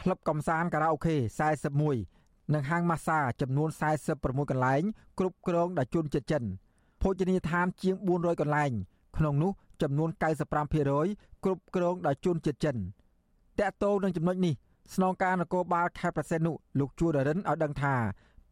[0.00, 1.16] ក្លឹបកំសាន្តខារ៉ាអូខេ
[1.84, 3.68] 41និងហាងម៉ាស្សាចំនួន
[4.10, 4.82] 46កន្លែង
[5.18, 6.44] គ្រប់គ្រងដោយជនជាតិចិន
[7.06, 8.72] ភោជនីយដ្ឋានជាង400កន្លែង
[9.16, 9.52] ក្នុងនោះ
[9.82, 10.10] ចំនួន
[10.76, 12.78] 95%គ្រប់គ្រងដោយជនជាតិចិនត
[13.60, 14.54] កតោនឹងចំណុចនេះ
[14.94, 17.94] ស្នងការនគរបាលខេត្តប្រសេនុលោកជួររិនឲ្យដឹងថា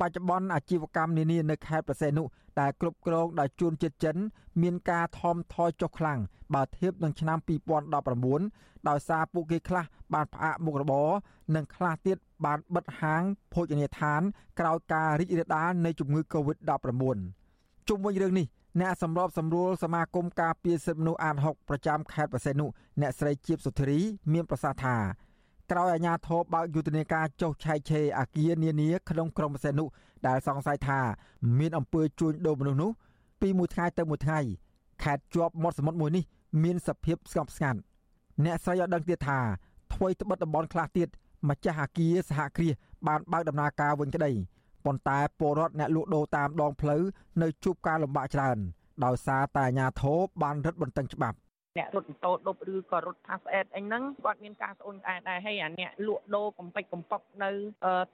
[0.00, 2.22] បច្ចុប្បន្នអាជីវកម្មនានានៅខេត្តប្រសេនុ
[2.60, 4.16] ដែលគ្រប់គ្រងដោយជនជាតិចិន
[4.62, 6.18] មានការថមថយចុះខ្លាំង
[6.54, 7.38] បើធៀបនឹងឆ្នាំ
[8.32, 9.84] 2019ដោយសារពួកគេខ្លះ
[10.14, 11.08] បានផ្អាកមុខរបរ
[11.54, 13.22] និងខ្លះទៀតបានបិទហាង
[13.52, 14.22] ភោជនីយដ្ឋាន
[14.60, 17.41] ក្រោយការរីករាលដាលនៃជំងឺ Covid-19
[17.88, 18.46] ជុំវិញរឿងនេះ
[18.80, 22.66] អ្នកសម្របសម្រួលសមាគមការពារសិទ្ធិមនុស្សអាត6ប្រចាំខេត្តបរសេនុ
[23.00, 23.98] អ្នកស្រីជាបសុធារី
[24.32, 24.96] មានប្រសាសន៍ថា
[25.70, 29.84] ក្រោយអាជ្ញាធរបើកយុទ្ធនាការចុះឆែកឆេរអាគារនានាក្នុងក្រុងបរសេនុ
[30.26, 31.00] ដែលសង្ស័យថា
[31.58, 32.90] មានអំពើជួញដូរមនុស្សនោះ
[33.40, 34.40] ពីមួយថ្ងៃទៅមួយថ្ងៃ
[35.02, 36.24] ខេត្តជាប់មាត់សមុទ្រមួយនេះ
[36.62, 37.78] មានសភាពស្ងប់ស្ងាត់
[38.44, 39.38] អ្នកស្រីឲ្យដឹងទៀតថា
[39.92, 41.08] ថ្មីត្បិតតំបន់ខ្លះទៀត
[41.48, 42.74] ម្ចាស់អាគារសហគ្រាស
[43.06, 44.30] បានបើកដំណើរការវិញក្តី
[44.84, 47.02] ប៉ុន្តែពលរដ្ឋអ្នកលក់ដូរតាមដងផ្លូវ
[47.42, 48.58] នៅជួបការលំបាកច្រើន
[49.04, 51.36] ដោយសារតែអាជ្ញាធរបានរឹតបន្តឹងច្បាប់
[51.78, 57.50] អ្នករត់ម៉ូតូដប់ឬក៏រត់ផាសអេតអីហ្នឹងគាត់មានការស្អូនដែរដែរហើយអាអ្នកលក់ដូរកំពេចកំប៉ុកនៅ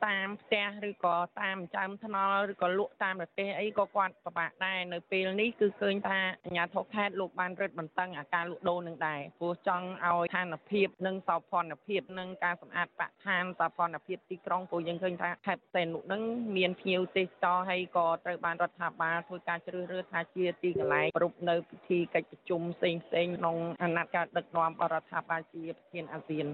[0.07, 16.23] តាមផ្ទះឬក៏តាមចើមថ្នល់ឬក៏លក់តាមប្រទេសអីក៏គាត់ពិបាកដែរនៅពេលនេះគឺឃើញថាអាជ្ញាធរខេត្តលោកបានរឹតបន្តឹងអាការលក់ដូរនឹងដែរព្រោះចង់ឲ្យឋានភាពនិងសោភ័ណភាពនិងការសម្អាតបរិស្ថានសោភ័ណភាពទីក្រុងព្រោះយើងឃើញថាខេត្តផ្សេងនោះនឹង
[16.57, 26.47] មានភ្ញៀវទេសចរហើយក៏ត្រូវបានរដ្ឋាភិបាលធ្វើការជ្រើសរើសថាជាទីកន្លែងប្រពនៅពិធីកិច្ចប្រជុំផ្សេងផ្សេងក្នុងអាណត្តិការដឹកនាំបរដ្ឋាភិបាលជាប្រធានអាស៊ាន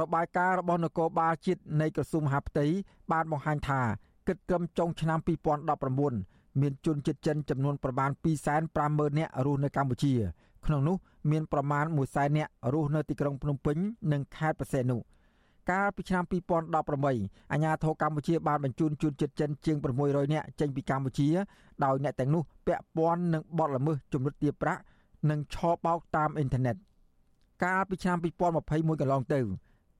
[0.00, 2.66] របាយការណ៍របស់នគរបាលជាតិនៃក្រសួងមហាផ្ទៃ
[3.12, 3.80] បានបង្ហាញថា
[4.28, 5.18] គិតត្រឹមចុងឆ្នាំ
[6.08, 8.10] 2019មានជនជាតិចិនចំនួនប្រមាណ
[8.64, 10.14] 250,000នាក់រស់នៅកម្ពុជា
[10.66, 10.96] ក្នុងនោះ
[11.30, 13.76] មានប្រមាណ100,000នាក់រស់នៅទីក្រុងភ្នំពេញ
[14.12, 14.96] និងខេត្តបរសេនុ
[15.70, 16.24] កាលពីឆ្នាំ
[16.68, 21.28] 2018អាជ្ញាធរកម្ពុជាបានបញ្ជូនជនជាតិចិនជាង600នាក់ចេញពីកម្ពុជា
[21.84, 24.82] ដោយអ្នកទាំងនោះពាក់ព័ន្ធនឹងបទល្មើសជំរិតទារប្រាក់
[25.30, 26.76] និងឆបោកតាមអ៊ីនធឺណិត
[27.64, 29.40] កាលពីឆ្នាំ2021កន្លងទៅ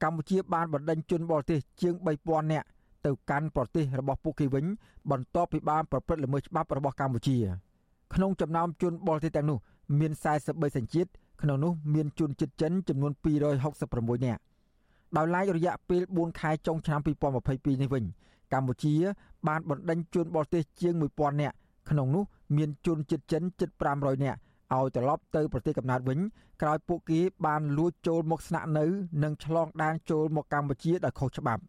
[0.03, 1.95] កម្ពុជាបានបណ្ដេញជនបរទេសជាង
[2.25, 2.66] 3000នាក់
[3.07, 4.64] ទៅកាន់ប្រទេសរបស់ពួកគេវិញ
[5.11, 7.37] បន្ទាប់ពីបានប្រព្រឹត្តល្មើសច្បាប់របស់កម្ពុជា
[8.14, 9.59] ក្នុងចំណោមជនបរទេសទាំងនោះ
[9.99, 10.12] មាន
[10.45, 11.11] 43សញ្ជាតិ
[11.43, 13.12] ក្នុងនោះមានជនជាតិចិនចំនួន
[13.68, 14.41] 266នាក់
[15.16, 18.05] ដោយឡែករយៈពេល4ខែចុងឆ្នាំ2022នេះវិញ
[18.53, 18.95] កម្ពុជា
[19.49, 21.55] បានបណ្ដេញជនបរទេសជាង1000នាក់
[21.91, 22.25] ក្នុងនោះ
[22.57, 24.39] មានជនជាតិចិនជិត500នាក់
[24.77, 26.18] ឲ្យត្រឡប់ទៅប្រទេសកំណើតវិញ
[26.62, 28.85] ក្រោយពួកគេបានលួចចូលមកស្នាក់នៅ
[29.23, 31.62] និងឆ្លងដែនចូលមកកម្ពុជាដោយខុសច្បាប់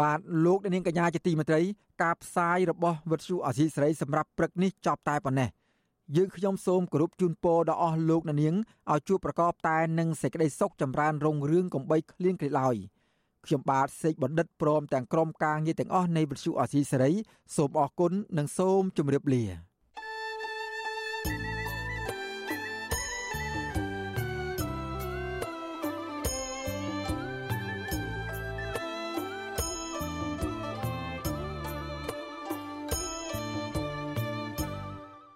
[0.00, 1.60] បាទលោកនាងកញ្ញាជាទីមេត្រី
[2.02, 5.48] ការផ្សាយរបស់វិទ្យុអាស៊ីសេរីសម្រាប់ព្រឹកនេះចប់តែប៉ុណ្ណេះ
[6.14, 8.54] យើងខ្ញុំសូមគោរពជូនពរដល់អស់លោកអ្នកនាង
[8.92, 12.76] ឲ្យជួបប្រកបតែនឹងសេចក្តីសុខចម្រើនរុងរឿងកំបីគ្លៀងគ្លេឡើយ
[13.46, 17.12] ខ្ញុំបាទសេកបណ្ឌិតព្រមទាំងក្រុមការងារទាំងអស់នៃវិទ្យុអាស៊ីសេរី
[17.56, 19.44] សូមអរគុណនិងសូមជម្រាបលា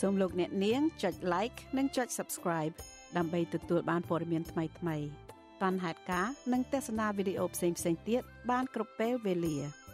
[0.00, 2.74] សូមលោកអ្នកនាងចុច like និងចុច subscribe
[3.16, 4.70] ដើម្បីទទួលបានព័ត៌មានថ្មីៗ
[5.62, 7.78] តនហេតុការនិងទស្សនាវីដេអូផ្សេងៗ
[8.08, 9.56] ទៀតបានគ្រប់ពេលវេលា។